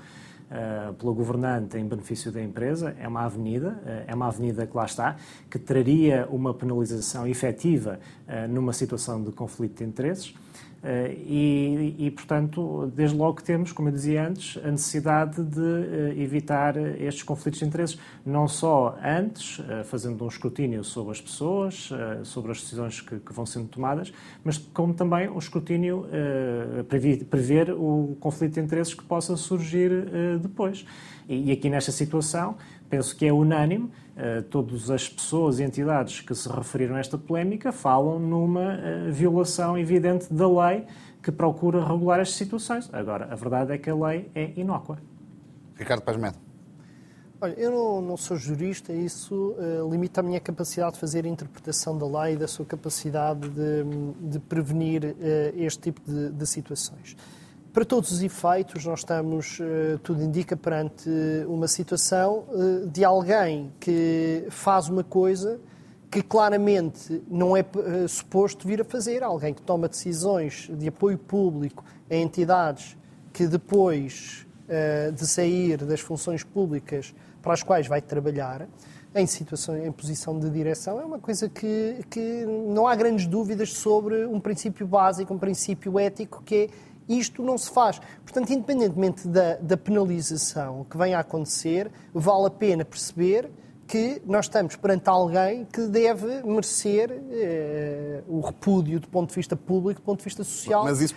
uh, 0.49 0.93
pela 0.93 1.13
governante 1.13 1.77
em 1.77 1.87
benefício 1.87 2.31
da 2.31 2.41
empresa. 2.41 2.95
É 2.99 3.07
uma 3.07 3.23
avenida, 3.23 3.79
uh, 3.85 4.03
é 4.07 4.15
uma 4.15 4.27
avenida 4.27 4.65
que 4.65 4.75
lá 4.75 4.85
está, 4.85 5.15
que 5.49 5.59
traria 5.59 6.27
uma 6.29 6.53
penalização 6.53 7.27
efetiva 7.27 7.99
numa 8.49 8.73
situação 8.73 9.23
de 9.23 9.31
conflito 9.31 9.79
de 9.79 9.83
interesses. 9.83 10.33
Eh, 10.81 11.13
e, 11.25 11.95
e, 12.05 12.11
portanto, 12.11 12.91
desde 12.95 13.15
logo 13.15 13.35
que 13.35 13.43
temos, 13.43 13.71
como 13.71 13.89
eu 13.89 13.93
dizia 13.93 14.27
antes, 14.27 14.57
a 14.63 14.71
necessidade 14.71 15.43
de 15.43 15.59
eh, 15.59 16.13
evitar 16.21 16.77
estes 16.77 17.23
conflitos 17.23 17.59
de 17.59 17.65
interesses, 17.65 17.99
não 18.25 18.47
só 18.47 18.97
antes, 19.03 19.61
eh, 19.67 19.83
fazendo 19.83 20.23
um 20.23 20.27
escrutínio 20.27 20.83
sobre 20.83 21.11
as 21.11 21.21
pessoas, 21.21 21.89
sobre 22.23 22.51
as 22.51 22.61
decisões 22.61 23.01
que, 23.01 23.19
que 23.19 23.33
vão 23.33 23.45
sendo 23.45 23.67
tomadas, 23.67 24.13
mas 24.43 24.57
como 24.57 24.93
também 24.93 25.29
um 25.29 25.37
escrutínio 25.37 26.05
prever, 26.87 27.25
prever 27.25 27.71
o 27.71 28.15
conflito 28.19 28.53
de 28.53 28.59
interesses 28.61 28.93
que 28.93 29.03
possa 29.03 29.35
surgir 29.35 29.89
depois. 30.41 30.85
E, 31.27 31.49
e 31.49 31.51
aqui 31.51 31.69
nesta 31.69 31.91
situação, 31.91 32.57
penso 32.89 33.15
que 33.15 33.25
é 33.25 33.31
unânime, 33.31 33.85
uh, 33.85 34.41
todas 34.49 34.89
as 34.89 35.07
pessoas 35.07 35.59
e 35.59 35.63
entidades 35.63 36.21
que 36.21 36.33
se 36.33 36.49
referiram 36.49 36.95
a 36.95 36.99
esta 36.99 37.17
polémica 37.17 37.71
falam 37.71 38.19
numa 38.19 38.75
uh, 38.75 39.11
violação 39.11 39.77
evidente 39.77 40.31
da 40.33 40.47
lei 40.47 40.85
que 41.21 41.31
procura 41.31 41.85
regular 41.85 42.19
estas 42.19 42.37
situações. 42.37 42.89
Agora, 42.93 43.27
a 43.31 43.35
verdade 43.35 43.73
é 43.73 43.77
que 43.77 43.89
a 43.89 43.95
lei 43.95 44.29
é 44.33 44.51
inócua. 44.55 44.97
Ricardo 45.75 46.01
Paz 46.01 46.17
Medo. 46.17 46.37
Olha, 47.41 47.53
eu 47.53 47.71
não, 47.71 48.01
não, 48.01 48.17
sou 48.17 48.35
jurista, 48.35 48.91
isso 48.91 49.55
uh, 49.57 49.89
limita 49.89 50.19
a 50.19 50.23
minha 50.23 50.41
capacidade 50.41 50.95
de 50.95 50.99
fazer 50.99 51.23
a 51.23 51.29
interpretação 51.29 51.97
da 51.97 52.05
lei 52.05 52.33
e 52.33 52.37
da 52.37 52.49
sua 52.49 52.65
capacidade 52.65 53.47
de, 53.47 54.29
de 54.29 54.39
prevenir 54.39 55.05
uh, 55.05 55.15
este 55.55 55.79
tipo 55.83 56.01
de, 56.05 56.31
de 56.31 56.45
situações. 56.45 57.15
Para 57.71 57.85
todos 57.85 58.11
os 58.11 58.23
efeitos, 58.23 58.83
nós 58.83 59.01
estamos, 59.01 59.59
eh, 59.61 59.99
tudo 60.01 60.23
indica, 60.23 60.57
perante 60.57 61.07
uma 61.47 61.67
situação 61.67 62.45
eh, 62.51 62.87
de 62.87 63.05
alguém 63.05 63.71
que 63.79 64.47
faz 64.49 64.89
uma 64.89 65.03
coisa 65.03 65.59
que 66.09 66.23
claramente 66.23 67.21
não 67.29 67.55
é 67.55 67.59
eh, 67.59 68.07
suposto 68.07 68.67
vir 68.67 68.81
a 68.81 68.83
fazer, 68.83 69.21
alguém 69.21 69.53
que 69.53 69.61
toma 69.61 69.87
decisões 69.87 70.67
de 70.73 70.87
apoio 70.87 71.19
público 71.19 71.85
a 72.09 72.15
entidades 72.15 72.97
que 73.31 73.45
depois 73.45 74.45
de 75.15 75.25
sair 75.25 75.77
das 75.77 75.99
funções 75.99 76.43
públicas 76.43 77.15
para 77.41 77.53
as 77.53 77.63
quais 77.63 77.87
vai 77.87 78.03
trabalhar, 78.03 78.67
em 79.15 79.25
situação, 79.25 79.75
em 79.75 79.91
posição 79.91 80.37
de 80.37 80.49
direção, 80.49 80.99
é 81.01 81.05
uma 81.05 81.17
coisa 81.17 81.49
que, 81.49 81.99
que 82.09 82.45
não 82.45 82.87
há 82.87 82.95
grandes 82.95 83.25
dúvidas 83.25 83.73
sobre 83.73 84.25
um 84.25 84.39
princípio 84.39 84.85
básico, 84.85 85.33
um 85.33 85.39
princípio 85.39 85.97
ético 85.97 86.43
que 86.43 86.55
é 86.55 86.69
isto 87.09 87.43
não 87.43 87.57
se 87.57 87.71
faz. 87.71 87.99
Portanto, 88.23 88.53
independentemente 88.53 89.27
da, 89.27 89.55
da 89.55 89.75
penalização 89.75 90.85
que 90.89 90.97
venha 90.97 91.17
a 91.17 91.21
acontecer, 91.21 91.91
vale 92.13 92.45
a 92.45 92.51
pena 92.51 92.85
perceber 92.85 93.49
que 93.89 94.21
nós 94.23 94.45
estamos 94.45 94.75
perante 94.75 95.09
alguém 95.09 95.65
que 95.65 95.87
deve 95.87 96.43
merecer 96.43 97.09
eh, 97.31 98.21
o 98.27 98.39
repúdio 98.39 98.99
do 98.99 99.07
ponto 99.07 99.29
de 99.29 99.35
vista 99.35 99.55
público, 99.55 99.99
do 99.99 100.03
ponto 100.03 100.19
de 100.19 100.25
vista 100.25 100.43
social. 100.43 100.83
Mas, 100.83 101.01
isso, 101.01 101.15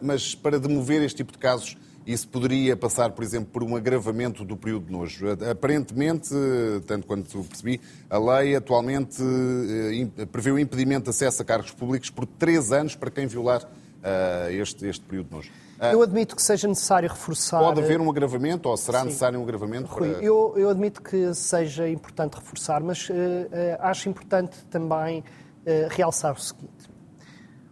mas 0.00 0.34
para 0.34 0.58
demover 0.58 1.02
este 1.02 1.18
tipo 1.18 1.32
de 1.32 1.36
casos, 1.36 1.76
isso 2.06 2.26
poderia 2.28 2.74
passar, 2.74 3.10
por 3.10 3.22
exemplo, 3.22 3.50
por 3.52 3.62
um 3.62 3.76
agravamento 3.76 4.46
do 4.46 4.56
período 4.56 4.86
de 4.86 4.92
nojo. 4.92 5.26
Aparentemente, 5.50 6.30
tanto 6.86 7.06
quanto 7.06 7.44
percebi, 7.44 7.82
a 8.08 8.18
lei 8.18 8.56
atualmente 8.56 9.22
eh, 10.18 10.24
prevê 10.24 10.52
o 10.52 10.58
impedimento 10.58 11.04
de 11.04 11.10
acesso 11.10 11.42
a 11.42 11.44
cargos 11.44 11.72
públicos 11.72 12.08
por 12.08 12.24
três 12.24 12.72
anos 12.72 12.94
para 12.94 13.10
quem 13.10 13.26
violar 13.26 13.68
uh, 14.06 14.50
este, 14.50 14.86
este 14.86 15.04
período 15.04 15.28
de 15.28 15.34
nojo. 15.34 15.50
Uh, 15.50 15.84
eu 15.92 16.02
admito 16.02 16.36
que 16.36 16.42
seja 16.42 16.68
necessário 16.68 17.08
reforçar. 17.08 17.58
Pode 17.58 17.80
haver 17.80 18.00
um 18.00 18.08
agravamento 18.08 18.68
ou 18.68 18.76
será 18.76 19.00
Sim. 19.00 19.06
necessário 19.06 19.40
um 19.40 19.42
agravamento? 19.42 19.88
Rui, 19.88 20.12
para... 20.12 20.22
eu, 20.22 20.54
eu 20.56 20.70
admito 20.70 21.02
que 21.02 21.34
seja 21.34 21.88
importante 21.88 22.34
reforçar, 22.34 22.82
mas 22.82 23.08
uh, 23.08 23.12
acho 23.80 24.08
importante 24.08 24.64
também 24.66 25.24
realçar 25.90 26.32
o 26.32 26.40
seguinte: 26.40 26.88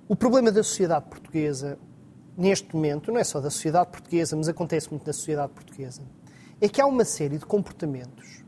o 0.09 0.17
problema 0.17 0.51
da 0.51 0.65
sociedade 0.65 1.05
portuguesa, 1.09 1.79
neste 2.37 2.75
momento, 2.75 3.13
não 3.13 3.21
é 3.21 3.25
só 3.25 3.41
da 3.41 3.51
sociedade 3.51 3.91
portuguesa, 3.91 4.35
mas 4.35 4.49
acontece 4.49 4.91
muito 4.91 5.07
na 5.07 5.13
sociedade 5.13 5.53
portuguesa, 5.53 6.03
é 6.61 6.69
que 6.69 6.81
há 6.81 6.87
uma 6.87 7.05
série 7.05 7.39
de 7.39 7.47
comportamentos 7.47 8.45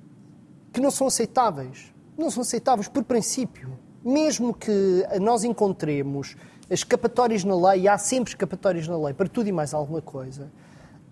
que 0.73 0.81
não 0.81 0.91
são 0.91 1.07
aceitáveis. 1.07 1.95
Não 2.19 2.31
são 2.31 2.43
aceitáveis 2.43 2.89
por 2.89 3.05
princípio. 3.05 3.79
Mesmo 4.05 4.53
que 4.53 5.05
nós 5.21 5.45
encontremos 5.45 6.37
escapatórias 6.71 7.45
na 7.45 7.55
lei, 7.71 7.87
há 7.89 7.97
sempre 7.99 8.31
escapatórias 8.31 8.89
na 8.89 8.97
lei 8.97 9.15
para 9.15 9.29
tudo 9.29 9.49
e 9.49 9.53
mais 9.53 9.73
alguma 9.73 10.03
coisa. 10.03 10.51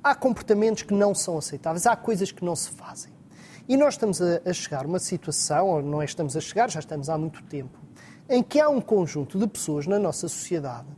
Há 0.03 0.15
comportamentos 0.15 0.83
que 0.83 0.93
não 0.93 1.15
são 1.15 1.39
aceitáveis, 1.39 1.87
há 1.87 1.97
coisas 1.97 2.31
que 2.33 2.45
não 2.45 2.57
se 2.57 2.71
fazem. 2.71 3.13
E 3.69 3.77
nós 3.77 3.95
estamos 3.95 4.21
a, 4.21 4.43
a 4.45 4.53
chegar 4.53 4.85
a 4.85 4.89
uma 4.89 4.99
situação, 4.99 5.69
ou 5.69 5.83
não 5.83 6.03
é 6.03 6.05
estamos 6.05 6.37
a 6.37 6.41
chegar, 6.41 6.71
já 6.71 6.81
estamos 6.81 7.09
há 7.09 7.17
muito 7.17 7.43
tempo, 7.45 7.79
em 8.29 8.43
que 8.43 8.61
há 8.61 8.69
um 8.69 8.81
conjunto 8.81 9.39
de 9.39 9.47
pessoas 9.47 9.87
na 9.87 9.99
nossa 9.99 10.29
sociedade 10.29 10.89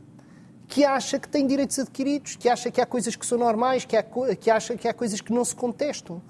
que 0.67 0.83
acha 0.83 1.17
que 1.17 1.29
tem 1.29 1.47
direitos 1.47 1.79
adquiridos, 1.79 2.35
que 2.35 2.49
acha 2.49 2.69
que 2.69 2.81
há 2.81 2.85
coisas 2.85 3.15
que 3.15 3.25
são 3.25 3.37
normais, 3.37 3.85
que, 3.85 3.95
há, 3.95 4.03
que 4.03 4.51
acha 4.51 4.75
que 4.75 4.87
há 4.87 4.93
coisas 4.93 5.21
que 5.21 5.31
não 5.31 5.45
se 5.45 5.55
contestam. 5.55 6.21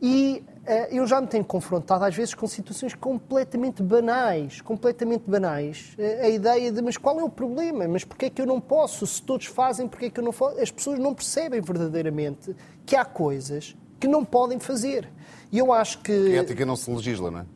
E 0.00 0.44
eu 0.90 1.06
já 1.06 1.20
me 1.20 1.26
tenho 1.26 1.44
confrontado 1.44 2.04
às 2.04 2.14
vezes 2.14 2.34
com 2.34 2.46
situações 2.46 2.94
completamente 2.94 3.82
banais, 3.82 4.60
completamente 4.60 5.28
banais. 5.28 5.94
Uh, 5.98 6.24
a 6.24 6.28
ideia 6.28 6.70
de, 6.70 6.82
mas 6.82 6.96
qual 6.96 7.18
é 7.18 7.24
o 7.24 7.30
problema? 7.30 7.86
Mas 7.88 8.04
porquê 8.04 8.26
é 8.26 8.30
que 8.30 8.42
eu 8.42 8.46
não 8.46 8.60
posso? 8.60 9.06
Se 9.06 9.22
todos 9.22 9.46
fazem, 9.46 9.88
porquê 9.88 10.06
é 10.06 10.10
que 10.10 10.20
eu 10.20 10.24
não 10.24 10.32
posso? 10.32 10.60
As 10.60 10.70
pessoas 10.70 10.98
não 10.98 11.14
percebem 11.14 11.60
verdadeiramente 11.60 12.54
que 12.84 12.94
há 12.94 13.04
coisas 13.04 13.76
que 13.98 14.06
não 14.06 14.24
podem 14.24 14.58
fazer. 14.58 15.08
E 15.50 15.58
eu 15.58 15.72
acho 15.72 16.00
que... 16.00 16.12
A 16.12 16.42
ética 16.42 16.64
não 16.64 16.76
se 16.76 16.90
legisla, 16.90 17.30
não 17.30 17.40
é? 17.40 17.46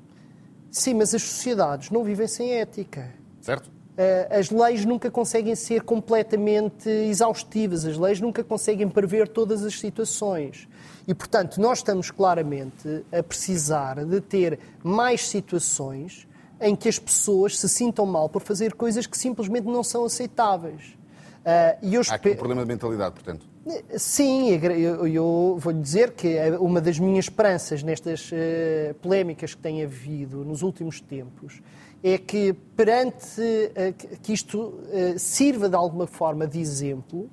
Sim, 0.70 0.94
mas 0.94 1.14
as 1.14 1.22
sociedades 1.22 1.90
não 1.90 2.02
vivem 2.02 2.26
sem 2.26 2.54
ética. 2.54 3.12
Certo. 3.40 3.66
Uh, 3.66 4.38
as 4.38 4.50
leis 4.50 4.86
nunca 4.86 5.10
conseguem 5.10 5.54
ser 5.54 5.82
completamente 5.82 6.88
exaustivas, 6.88 7.84
as 7.84 7.98
leis 7.98 8.20
nunca 8.20 8.42
conseguem 8.42 8.88
prever 8.88 9.28
todas 9.28 9.62
as 9.62 9.78
situações. 9.78 10.66
E, 11.06 11.14
portanto, 11.14 11.60
nós 11.60 11.78
estamos 11.78 12.10
claramente 12.10 13.04
a 13.10 13.22
precisar 13.22 14.04
de 14.04 14.20
ter 14.20 14.58
mais 14.82 15.28
situações 15.28 16.28
em 16.60 16.76
que 16.76 16.88
as 16.88 16.98
pessoas 16.98 17.58
se 17.58 17.68
sintam 17.68 18.06
mal 18.06 18.28
por 18.28 18.40
fazer 18.40 18.74
coisas 18.74 19.06
que 19.06 19.18
simplesmente 19.18 19.64
não 19.64 19.82
são 19.82 20.04
aceitáveis. 20.04 20.96
Uh, 21.40 21.78
e 21.82 21.94
eu 21.94 22.02
Há 22.08 22.14
aqui 22.14 22.30
um 22.30 22.36
problema 22.36 22.62
de 22.62 22.68
mentalidade, 22.68 23.14
portanto. 23.14 23.52
Sim, 23.96 24.50
eu, 24.50 25.06
eu 25.06 25.56
vou-lhe 25.58 25.80
dizer 25.80 26.12
que 26.12 26.36
uma 26.58 26.80
das 26.80 26.98
minhas 26.98 27.26
esperanças 27.26 27.82
nestas 27.82 28.30
uh, 28.30 28.94
polémicas 29.00 29.54
que 29.54 29.60
têm 29.60 29.84
havido 29.84 30.44
nos 30.44 30.62
últimos 30.62 31.00
tempos 31.00 31.60
é 32.02 32.18
que 32.18 32.52
perante 32.76 33.40
uh, 33.40 34.18
que 34.20 34.32
isto 34.32 34.58
uh, 34.60 35.16
sirva 35.16 35.68
de 35.68 35.76
alguma 35.76 36.08
forma 36.08 36.46
de 36.46 36.60
exemplo 36.60 37.30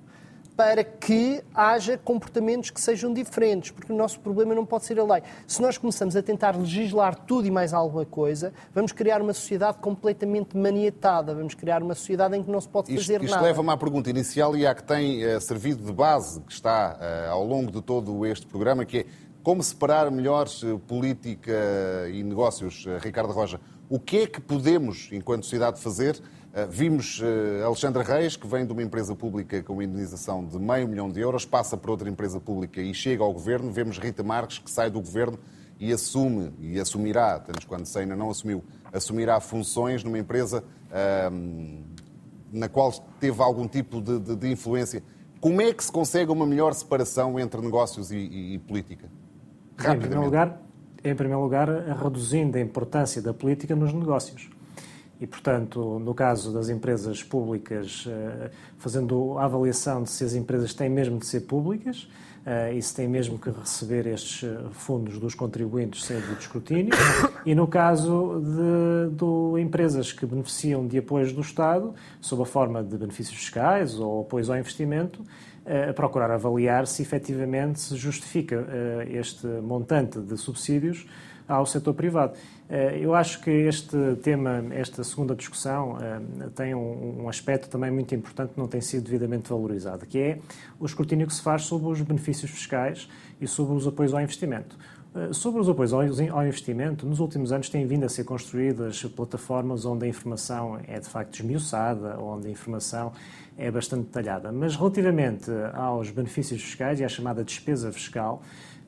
para 0.59 0.83
que 0.83 1.41
haja 1.55 1.97
comportamentos 1.97 2.69
que 2.69 2.81
sejam 2.81 3.13
diferentes, 3.13 3.71
porque 3.71 3.93
o 3.93 3.95
nosso 3.95 4.19
problema 4.19 4.53
não 4.53 4.65
pode 4.65 4.83
ser 4.83 4.99
a 4.99 5.05
lei. 5.05 5.23
Se 5.47 5.61
nós 5.61 5.77
começamos 5.77 6.17
a 6.17 6.21
tentar 6.21 6.53
legislar 6.53 7.15
tudo 7.15 7.47
e 7.47 7.51
mais 7.51 7.73
alguma 7.73 8.05
coisa, 8.05 8.51
vamos 8.75 8.91
criar 8.91 9.21
uma 9.21 9.31
sociedade 9.31 9.77
completamente 9.77 10.57
maniatada, 10.57 11.33
vamos 11.33 11.53
criar 11.53 11.81
uma 11.81 11.95
sociedade 11.95 12.35
em 12.35 12.43
que 12.43 12.51
não 12.51 12.59
se 12.59 12.67
pode 12.67 12.93
fazer 12.93 13.23
isto 13.23 13.31
nada. 13.31 13.35
Isto 13.35 13.41
leva-me 13.41 13.69
à 13.69 13.77
pergunta 13.77 14.09
inicial 14.09 14.53
e 14.57 14.67
à 14.67 14.75
que 14.75 14.83
tem 14.83 15.25
uh, 15.25 15.39
servido 15.39 15.81
de 15.81 15.93
base, 15.93 16.41
que 16.41 16.51
está 16.51 16.99
uh, 16.99 17.31
ao 17.31 17.45
longo 17.45 17.71
de 17.71 17.81
todo 17.81 18.25
este 18.25 18.45
programa, 18.45 18.83
que 18.83 18.97
é 18.97 19.05
como 19.41 19.63
separar 19.63 20.11
melhor 20.11 20.45
uh, 20.65 20.77
política 20.79 21.53
e 22.11 22.21
negócios, 22.21 22.85
Ricardo 22.99 23.31
Roja. 23.31 23.61
O 23.89 23.97
que 23.97 24.17
é 24.17 24.27
que 24.27 24.41
podemos, 24.41 25.07
enquanto 25.13 25.43
sociedade, 25.43 25.79
fazer 25.79 26.15
eh, 26.17 26.21
vimos 26.69 27.21
eh, 27.23 27.63
Alexandra 27.63 28.03
Reis, 28.03 28.35
que 28.35 28.47
vem 28.47 28.65
de 28.65 28.73
uma 28.73 28.81
empresa 28.81 29.15
pública 29.15 29.61
com 29.61 29.73
uma 29.73 29.83
indenização 29.83 30.43
de 30.43 30.57
meio 30.57 30.87
milhão 30.87 31.09
de 31.09 31.19
euros, 31.19 31.45
passa 31.45 31.77
para 31.77 31.91
outra 31.91 32.09
empresa 32.09 32.39
pública 32.39 32.81
e 32.81 32.93
chega 32.93 33.23
ao 33.23 33.31
governo. 33.31 33.71
Vemos 33.71 33.99
Rita 33.99 34.23
Marques, 34.23 34.57
que 34.57 34.69
sai 34.69 34.89
do 34.89 34.99
governo 34.99 35.37
e 35.79 35.93
assume, 35.93 36.51
e 36.59 36.79
assumirá, 36.79 37.39
tanto 37.39 37.65
quando 37.67 37.85
se 37.85 37.97
ainda 37.97 38.15
não 38.15 38.29
assumiu, 38.29 38.63
assumirá 38.91 39.39
funções 39.39 40.03
numa 40.03 40.17
empresa 40.17 40.63
ehm, 40.91 41.83
na 42.51 42.67
qual 42.67 42.91
teve 43.19 43.41
algum 43.41 43.67
tipo 43.67 44.01
de, 44.01 44.19
de, 44.19 44.35
de, 44.35 44.51
influência. 44.51 45.01
Como 45.39 45.61
é 45.61 45.71
que 45.71 45.83
se 45.83 45.91
consegue 45.91 46.31
uma 46.31 46.45
melhor 46.45 46.73
separação 46.73 47.39
entre 47.39 47.61
negócios 47.61 48.11
e, 48.11 48.17
e, 48.17 48.53
e 48.55 48.59
política? 48.59 49.07
Em 49.79 49.97
primeiro, 49.97 50.25
lugar, 50.25 50.61
em 51.01 51.15
primeiro 51.15 51.41
lugar, 51.41 51.69
reduzindo 51.69 52.57
a 52.57 52.61
importância 52.61 53.21
da 53.21 53.33
política 53.33 53.73
nos 53.73 53.93
negócios. 53.93 54.49
E, 55.19 55.27
portanto, 55.27 55.99
no 55.99 56.13
caso 56.13 56.53
das 56.53 56.69
empresas 56.69 57.21
públicas, 57.21 58.05
eh, 58.07 58.51
fazendo 58.77 59.37
a 59.37 59.43
avaliação 59.43 60.03
de 60.03 60.09
se 60.09 60.23
as 60.23 60.33
empresas 60.33 60.73
têm 60.73 60.89
mesmo 60.89 61.19
de 61.19 61.25
ser 61.25 61.41
públicas 61.41 62.07
eh, 62.45 62.75
e 62.75 62.81
se 62.81 62.95
têm 62.95 63.05
mesmo 63.05 63.37
que 63.37 63.49
receber 63.49 64.07
estes 64.07 64.45
eh, 64.45 64.57
fundos 64.71 65.19
dos 65.19 65.35
contribuintes 65.35 66.05
sem 66.05 66.21
de 66.21 66.33
escrutínio. 66.39 66.93
E 67.45 67.53
no 67.53 67.67
caso 67.67 68.41
de, 68.41 69.13
de, 69.13 69.61
empresas 69.61 70.13
que 70.13 70.25
beneficiam 70.25 70.87
de 70.87 70.99
apoios 70.99 71.33
do 71.33 71.41
Estado, 71.41 71.93
sob 72.21 72.43
a 72.43 72.45
forma 72.45 72.81
de 72.81 72.97
benefícios 72.97 73.37
fiscais 73.37 73.99
ou 73.99 74.21
apoios 74.21 74.49
ao 74.49 74.57
investimento, 74.57 75.21
a 75.89 75.93
procurar 75.93 76.31
avaliar 76.31 76.87
se 76.87 77.01
efetivamente 77.01 77.79
se 77.79 77.95
justifica 77.95 78.65
este 79.09 79.45
montante 79.45 80.19
de 80.19 80.35
subsídios 80.35 81.05
ao 81.49 81.65
setor 81.65 81.95
privado. 81.95 82.37
Eh, 82.69 82.99
eu 83.01 83.15
acho 83.15 83.41
que 83.41 83.49
este 83.49 83.97
tema, 84.21 84.63
esta 84.71 85.03
segunda 85.03 85.35
discussão, 85.35 85.97
eh, 85.99 86.49
tem 86.55 86.75
um 86.75 87.27
aspecto 87.27 87.67
também 87.67 87.89
muito 87.89 88.13
importante 88.13 88.53
que 88.53 88.59
não 88.59 88.67
tem 88.67 88.79
sido 88.79 89.03
devidamente 89.03 89.49
valorizado, 89.49 90.05
que 90.05 90.19
é 90.19 90.39
o 90.79 90.85
escrutínio 90.85 91.25
que 91.25 91.33
se 91.33 91.41
faz 91.41 91.63
sobre 91.63 91.87
os 91.89 91.99
benefícios 92.01 92.51
fiscais 92.51 93.09
e 93.41 93.47
sobre 93.47 93.73
os 93.73 93.87
apoios 93.87 94.13
ao 94.13 94.21
investimento. 94.21 94.77
Eh, 95.15 95.33
sobre 95.33 95.59
os 95.59 95.67
apoios 95.67 95.91
ao 95.91 96.45
investimento, 96.45 97.07
nos 97.07 97.19
últimos 97.19 97.51
anos 97.51 97.67
têm 97.67 97.87
vindo 97.87 98.03
a 98.03 98.09
ser 98.09 98.23
construídas 98.23 99.03
plataformas 99.15 99.83
onde 99.83 100.05
a 100.05 100.07
informação 100.07 100.79
é 100.87 100.99
de 100.99 101.09
facto 101.09 101.33
esmiuçada, 101.39 102.19
onde 102.19 102.47
a 102.47 102.51
informação 102.51 103.11
é 103.57 103.71
bastante 103.71 104.03
detalhada. 104.03 104.51
Mas 104.51 104.75
relativamente 104.75 105.49
aos 105.73 106.11
benefícios 106.11 106.61
fiscais 106.61 106.99
e 106.99 107.03
à 107.03 107.09
chamada 107.09 107.43
despesa 107.43 107.91
fiscal, 107.91 108.43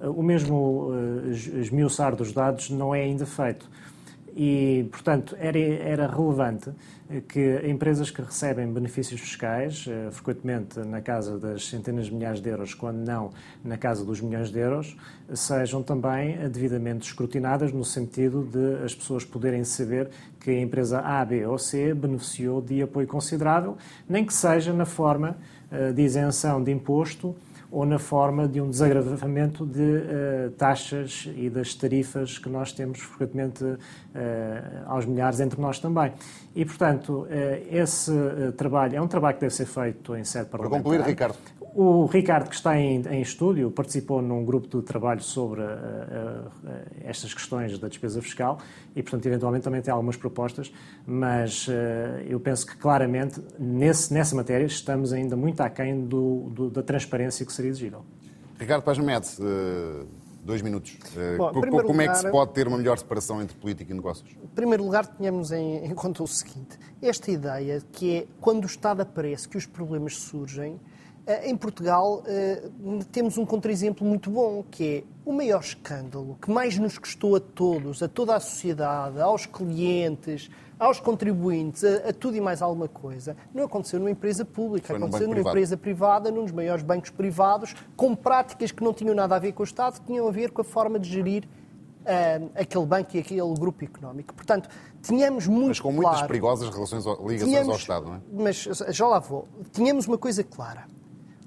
o 0.08 0.24
mesmo 0.24 0.92
eh, 0.94 1.60
esmiuçar 1.60 2.16
dos 2.16 2.32
dados 2.32 2.70
não 2.70 2.94
é 2.94 3.02
ainda 3.02 3.26
feito. 3.26 3.70
E, 4.36 4.88
portanto, 4.92 5.36
era, 5.40 5.60
era 5.60 6.08
relevante 6.08 6.72
que 7.28 7.62
empresas 7.68 8.10
que 8.10 8.22
recebem 8.22 8.72
benefícios 8.72 9.20
fiscais, 9.20 9.86
eh, 9.88 10.10
frequentemente 10.12 10.80
na 10.80 11.02
casa 11.02 11.38
das 11.38 11.68
centenas 11.68 12.06
de 12.06 12.14
milhares 12.14 12.40
de 12.40 12.50
euros, 12.50 12.74
quando 12.74 13.00
não 13.00 13.32
na 13.64 13.78
casa 13.78 14.06
dos 14.06 14.22
milhões 14.22 14.50
de 14.50 14.60
euros, 14.60 14.96
sejam 15.34 15.84
também 15.84 16.38
devidamente 16.50 17.06
escrutinadas, 17.06 17.74
no 17.74 17.84
sentido 17.84 18.44
de 18.44 18.86
as 18.86 18.96
pessoas 18.96 19.26
poderem 19.26 19.66
saber 19.66 20.10
que 20.40 20.52
a 20.52 20.62
empresa 20.62 21.02
A, 21.02 21.26
B 21.26 21.46
ou 21.46 21.58
C 21.58 21.94
beneficiou 21.94 22.62
de 22.62 22.82
apoio 22.82 23.08
considerável, 23.08 23.78
nem 24.08 24.26
que 24.26 24.34
seja 24.34 24.72
na 24.72 24.86
forma 24.86 25.36
eh, 25.70 25.92
de 25.92 26.02
isenção 26.02 26.64
de 26.64 26.72
imposto 26.72 27.36
ou 27.72 27.86
na 27.86 27.98
forma 27.98 28.48
de 28.48 28.60
um 28.60 28.70
desagravamento 28.70 29.66
de 29.66 29.80
uh, 29.80 30.52
taxas 30.58 31.30
e 31.36 31.50
das 31.50 31.74
tarifas 31.74 32.38
que 32.38 32.50
nós 32.50 32.74
temos 32.74 33.00
frequentemente 33.00 33.64
uh, 33.64 33.78
aos 34.88 35.06
milhares 35.06 35.40
entre 35.40 35.60
nós 35.60 35.80
também. 35.80 36.12
E, 36.54 36.66
portanto, 36.66 37.22
uh, 37.22 37.28
esse 37.72 38.12
trabalho 38.58 38.98
é 38.98 39.02
um 39.02 39.08
trabalho 39.08 39.36
que 39.36 39.42
deve 39.42 39.56
ser 39.56 39.66
feito 39.66 40.16
em 40.16 40.26
sede 40.26 40.50
parlamentar. 40.50 40.82
Para 40.82 40.92
concluir, 40.92 41.10
Ricardo. 41.10 41.38
O 41.74 42.06
Ricardo, 42.06 42.50
que 42.50 42.56
está 42.56 42.78
em, 42.78 43.02
em, 43.08 43.22
estúdio, 43.22 43.72
participou 43.72 44.22
num 44.22 44.44
grupo 44.44 44.68
de 44.68 44.84
trabalho 44.84 45.22
sobre 45.22 45.62
uh, 45.62 45.66
uh, 45.66 46.82
estas 47.04 47.34
questões 47.34 47.80
da 47.80 47.88
despesa 47.88 48.22
fiscal 48.22 48.58
e, 48.94 49.02
portanto, 49.02 49.26
eventualmente 49.26 49.64
também 49.64 49.82
tem 49.82 49.92
algumas 49.92 50.18
propostas, 50.18 50.72
mas 51.06 51.68
uh, 51.70 51.72
eu 52.28 52.42
penso 52.42 52.66
que 52.66 52.76
claramente 52.76 53.42
nesse, 53.58 54.14
nessa 54.14 54.36
matéria 54.36 54.66
estamos 54.66 55.14
ainda 55.14 55.38
muito 55.38 55.62
aquém 55.62 56.06
do, 56.06 56.50
do, 56.50 56.70
da 56.70 56.84
transparência 56.84 57.46
que 57.46 57.54
seria 57.54 57.72
exigível. 57.72 58.04
Ricardo 58.60 58.84
Paz 58.84 59.00
Mendes, 59.00 59.40
dois 60.44 60.62
minutos. 60.62 60.98
Bom, 61.38 61.52
como 61.54 61.82
lugar, 61.82 62.06
é 62.06 62.08
que 62.10 62.18
se 62.18 62.30
pode 62.30 62.54
ter 62.54 62.68
uma 62.68 62.78
melhor 62.78 62.98
separação 62.98 63.42
entre 63.42 63.58
política 63.58 63.92
e 63.92 63.96
negócios? 63.96 64.30
Em 64.44 64.48
primeiro 64.48 64.84
lugar, 64.84 65.08
tínhamos 65.08 65.52
em, 65.52 65.86
em 65.86 65.96
conta 65.96 66.22
o 66.22 66.28
seguinte: 66.28 66.78
esta 67.02 67.32
ideia 67.32 67.82
que 67.92 68.18
é 68.18 68.28
quando 68.40 68.66
o 68.66 68.68
Estado 68.68 69.02
aparece, 69.02 69.48
que 69.48 69.58
os 69.58 69.66
problemas 69.66 70.16
surgem 70.18 70.80
em 71.44 71.56
Portugal 71.56 72.24
eh, 72.26 72.64
temos 73.12 73.38
um 73.38 73.46
contra-exemplo 73.46 74.06
muito 74.06 74.30
bom, 74.32 74.64
que 74.70 74.98
é 74.98 75.04
o 75.24 75.32
maior 75.32 75.62
escândalo 75.62 76.38
que 76.42 76.50
mais 76.50 76.78
nos 76.78 76.98
custou 76.98 77.36
a 77.36 77.40
todos, 77.40 78.02
a 78.02 78.08
toda 78.08 78.36
a 78.36 78.40
sociedade, 78.40 79.22
aos 79.22 79.46
clientes, 79.46 80.50
aos 80.80 81.00
contribuintes, 81.00 81.84
a, 81.84 82.10
a 82.10 82.14
tudo 82.14 82.36
e 82.36 82.42
mais 82.42 82.62
alguma 82.62 82.88
coisa, 82.88 83.38
não 83.54 83.64
aconteceu 83.66 84.00
numa 84.00 84.10
empresa 84.10 84.44
pública, 84.44 84.88
Foi 84.88 84.98
aconteceu 84.98 85.28
numa 85.28 85.36
privado. 85.36 85.56
empresa 85.56 85.78
privada, 85.78 86.32
num 86.32 86.44
dos 86.44 86.52
maiores 86.52 86.84
bancos 86.84 87.12
privados, 87.12 87.76
com 87.96 88.16
práticas 88.16 88.72
que 88.72 88.84
não 88.84 88.94
tinham 88.94 89.14
nada 89.14 89.36
a 89.36 89.40
ver 89.40 89.52
com 89.52 89.62
o 89.62 89.66
Estado, 89.66 90.00
que 90.00 90.08
tinham 90.08 90.28
a 90.28 90.32
ver 90.32 90.50
com 90.50 90.62
a 90.62 90.66
forma 90.66 90.98
de 90.98 91.08
gerir 91.08 91.44
uh, 92.02 92.52
aquele 92.56 92.86
banco 92.88 93.16
e 93.16 93.20
aquele 93.20 93.54
grupo 93.54 93.86
económico. 93.86 94.34
Portanto, 94.34 94.68
tínhamos 95.04 95.46
muito 95.46 95.68
Mas 95.68 95.80
com 95.80 95.92
muitas 95.92 96.24
perigosas 96.24 96.68
relações, 96.70 97.06
ligações 97.06 97.44
tínhamos, 97.44 97.70
ao 97.70 97.76
Estado, 97.76 98.06
não 98.08 98.16
é? 98.16 98.20
Mas 98.34 98.68
já 98.90 99.08
lá 99.08 99.20
vou. 99.20 99.48
Tínhamos 99.72 100.08
uma 100.08 100.18
coisa 100.18 100.44
clara 100.44 100.88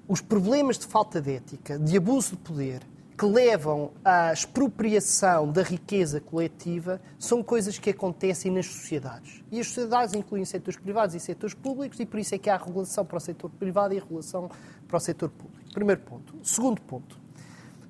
os 0.07 0.21
problemas 0.21 0.79
de 0.79 0.87
falta 0.87 1.21
de 1.21 1.33
ética, 1.33 1.79
de 1.79 1.97
abuso 1.97 2.33
de 2.33 2.37
poder, 2.37 2.83
que 3.17 3.25
levam 3.25 3.93
à 4.05 4.33
expropriação 4.33 5.51
da 5.51 5.63
riqueza 5.63 6.21
coletiva, 6.21 7.01
são 7.19 7.43
coisas 7.43 7.79
que 7.79 7.91
acontecem 7.91 8.51
nas 8.51 8.67
sociedades. 8.67 9.43
E 9.53 9.61
as 9.61 9.69
sociedades 9.69 10.15
incluem 10.15 10.45
setores 10.45 10.79
privados 10.79 11.15
e 11.15 11.21
setores 11.21 11.55
públicos, 11.55 11.99
e 12.01 12.07
por 12.07 12.19
isso 12.19 12.35
é 12.35 12.39
que 12.39 12.51
há 12.51 12.57
regulação 12.57 13.05
para 13.05 13.17
o 13.17 13.21
setor 13.21 13.51
privado 13.51 13.95
e 13.95 13.99
regulação 13.99 14.51
para 14.89 14.97
o 14.97 15.01
setor 15.01 15.31
público. 15.31 15.73
Primeiro 15.73 16.01
ponto. 16.03 16.35
Segundo 16.43 16.81
ponto. 16.83 17.19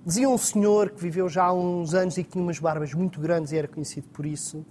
Dizia 0.04 0.28
um 0.28 0.36
senhor 0.36 0.90
que 0.90 1.00
viveu 1.00 1.28
já 1.28 1.44
há 1.44 1.52
uns 1.52 1.94
anos 1.94 2.18
e 2.18 2.22
que 2.22 2.32
tinha 2.32 2.44
umas 2.44 2.58
barbas 2.58 2.92
muito 2.92 3.18
grandes 3.18 3.52
e 3.52 3.56
era 3.56 3.66
conhecido 3.66 4.06
por 4.08 4.26
isso, 4.26 4.64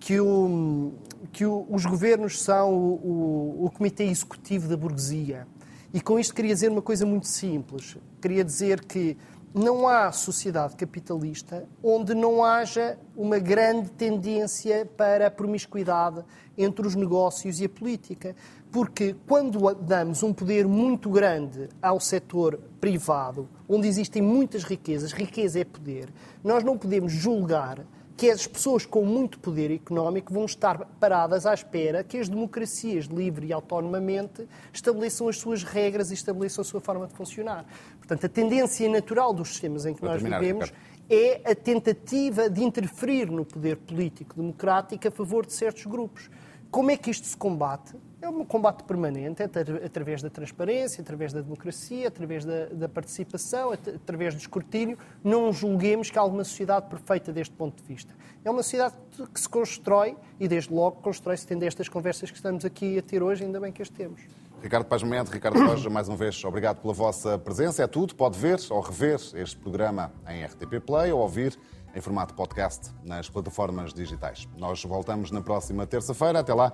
que, 0.00 0.18
o, 0.18 0.92
que 1.30 1.46
o, 1.46 1.64
os 1.70 1.86
governos 1.86 2.42
são 2.42 2.74
o, 2.74 3.66
o 3.66 3.70
comitê 3.70 4.04
executivo 4.04 4.68
da 4.68 4.76
burguesia 4.76 5.46
e 5.92 6.00
com 6.00 6.18
isto 6.18 6.34
queria 6.34 6.54
dizer 6.54 6.70
uma 6.70 6.82
coisa 6.82 7.04
muito 7.04 7.26
simples. 7.26 7.96
Queria 8.20 8.44
dizer 8.44 8.84
que 8.84 9.16
não 9.52 9.88
há 9.88 10.12
sociedade 10.12 10.76
capitalista 10.76 11.66
onde 11.82 12.14
não 12.14 12.44
haja 12.44 12.96
uma 13.16 13.40
grande 13.40 13.90
tendência 13.90 14.86
para 14.96 15.26
a 15.26 15.30
promiscuidade 15.30 16.24
entre 16.56 16.86
os 16.86 16.94
negócios 16.94 17.60
e 17.60 17.64
a 17.64 17.68
política. 17.68 18.36
Porque 18.70 19.16
quando 19.26 19.74
damos 19.74 20.22
um 20.22 20.32
poder 20.32 20.68
muito 20.68 21.10
grande 21.10 21.68
ao 21.82 21.98
setor 21.98 22.60
privado, 22.80 23.48
onde 23.68 23.88
existem 23.88 24.22
muitas 24.22 24.62
riquezas, 24.62 25.12
riqueza 25.12 25.58
é 25.58 25.64
poder, 25.64 26.08
nós 26.44 26.62
não 26.62 26.78
podemos 26.78 27.10
julgar 27.12 27.84
que 28.20 28.30
as 28.30 28.46
pessoas 28.46 28.84
com 28.84 29.02
muito 29.02 29.38
poder 29.38 29.70
económico 29.70 30.30
vão 30.30 30.44
estar 30.44 30.84
paradas 31.00 31.46
à 31.46 31.54
espera 31.54 32.04
que 32.04 32.18
as 32.18 32.28
democracias, 32.28 33.06
livre 33.06 33.46
e 33.46 33.52
autonomamente, 33.54 34.46
estabeleçam 34.74 35.26
as 35.26 35.38
suas 35.38 35.62
regras 35.62 36.10
e 36.10 36.14
estabeleçam 36.14 36.60
a 36.60 36.64
sua 36.66 36.82
forma 36.82 37.06
de 37.06 37.14
funcionar. 37.14 37.64
Portanto, 37.96 38.26
a 38.26 38.28
tendência 38.28 38.86
natural 38.90 39.32
dos 39.32 39.48
sistemas 39.48 39.86
em 39.86 39.94
que 39.94 40.04
nós 40.04 40.20
vivemos 40.20 40.70
é 41.08 41.50
a 41.50 41.54
tentativa 41.54 42.50
de 42.50 42.62
interferir 42.62 43.30
no 43.30 43.42
poder 43.42 43.78
político 43.78 44.36
democrático 44.36 45.08
a 45.08 45.10
favor 45.10 45.46
de 45.46 45.54
certos 45.54 45.86
grupos. 45.86 46.28
Como 46.70 46.88
é 46.90 46.96
que 46.96 47.10
isto 47.10 47.26
se 47.26 47.36
combate? 47.36 47.96
É 48.22 48.28
um 48.28 48.44
combate 48.44 48.84
permanente, 48.84 49.42
é 49.42 49.46
através 49.84 50.22
da 50.22 50.30
transparência, 50.30 51.02
através 51.02 51.32
da 51.32 51.40
democracia, 51.40 52.06
através 52.06 52.44
da, 52.44 52.66
da 52.66 52.88
participação, 52.88 53.72
através 53.72 54.34
do 54.34 54.38
escrutínio. 54.38 54.96
Não 55.24 55.52
julguemos 55.52 56.10
que 56.10 56.18
há 56.18 56.20
alguma 56.20 56.44
sociedade 56.44 56.86
perfeita 56.86 57.32
deste 57.32 57.54
ponto 57.54 57.82
de 57.82 57.88
vista. 57.88 58.14
É 58.44 58.50
uma 58.50 58.62
sociedade 58.62 58.94
que 59.34 59.40
se 59.40 59.48
constrói 59.48 60.16
e, 60.38 60.46
desde 60.46 60.72
logo, 60.72 61.00
constrói-se 61.02 61.44
tendo 61.44 61.64
estas 61.64 61.88
conversas 61.88 62.30
que 62.30 62.36
estamos 62.36 62.64
aqui 62.64 62.98
a 62.98 63.02
ter 63.02 63.20
hoje, 63.20 63.42
ainda 63.42 63.58
bem 63.58 63.72
que 63.72 63.82
as 63.82 63.88
temos. 63.88 64.20
Ricardo 64.62 64.84
Paz 64.84 65.02
Mendes, 65.02 65.32
Ricardo 65.32 65.58
Roja, 65.66 65.88
mais 65.88 66.06
uma 66.06 66.16
vez, 66.16 66.44
obrigado 66.44 66.80
pela 66.82 66.92
vossa 66.92 67.38
presença. 67.38 67.82
É 67.82 67.86
tudo. 67.86 68.14
Pode 68.14 68.38
ver 68.38 68.60
ou 68.70 68.80
rever 68.80 69.18
este 69.34 69.56
programa 69.56 70.12
em 70.28 70.44
RTP 70.44 70.80
Play 70.84 71.10
ou 71.10 71.20
ouvir 71.20 71.58
em 71.94 72.00
formato 72.00 72.34
podcast 72.34 72.92
nas 73.04 73.28
plataformas 73.28 73.92
digitais. 73.92 74.48
Nós 74.56 74.82
voltamos 74.84 75.30
na 75.30 75.40
próxima 75.40 75.86
terça-feira. 75.86 76.40
Até 76.40 76.54
lá, 76.54 76.72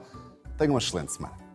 tenham 0.57 0.74
uma 0.74 0.79
excelente 0.79 1.12
semana. 1.12 1.45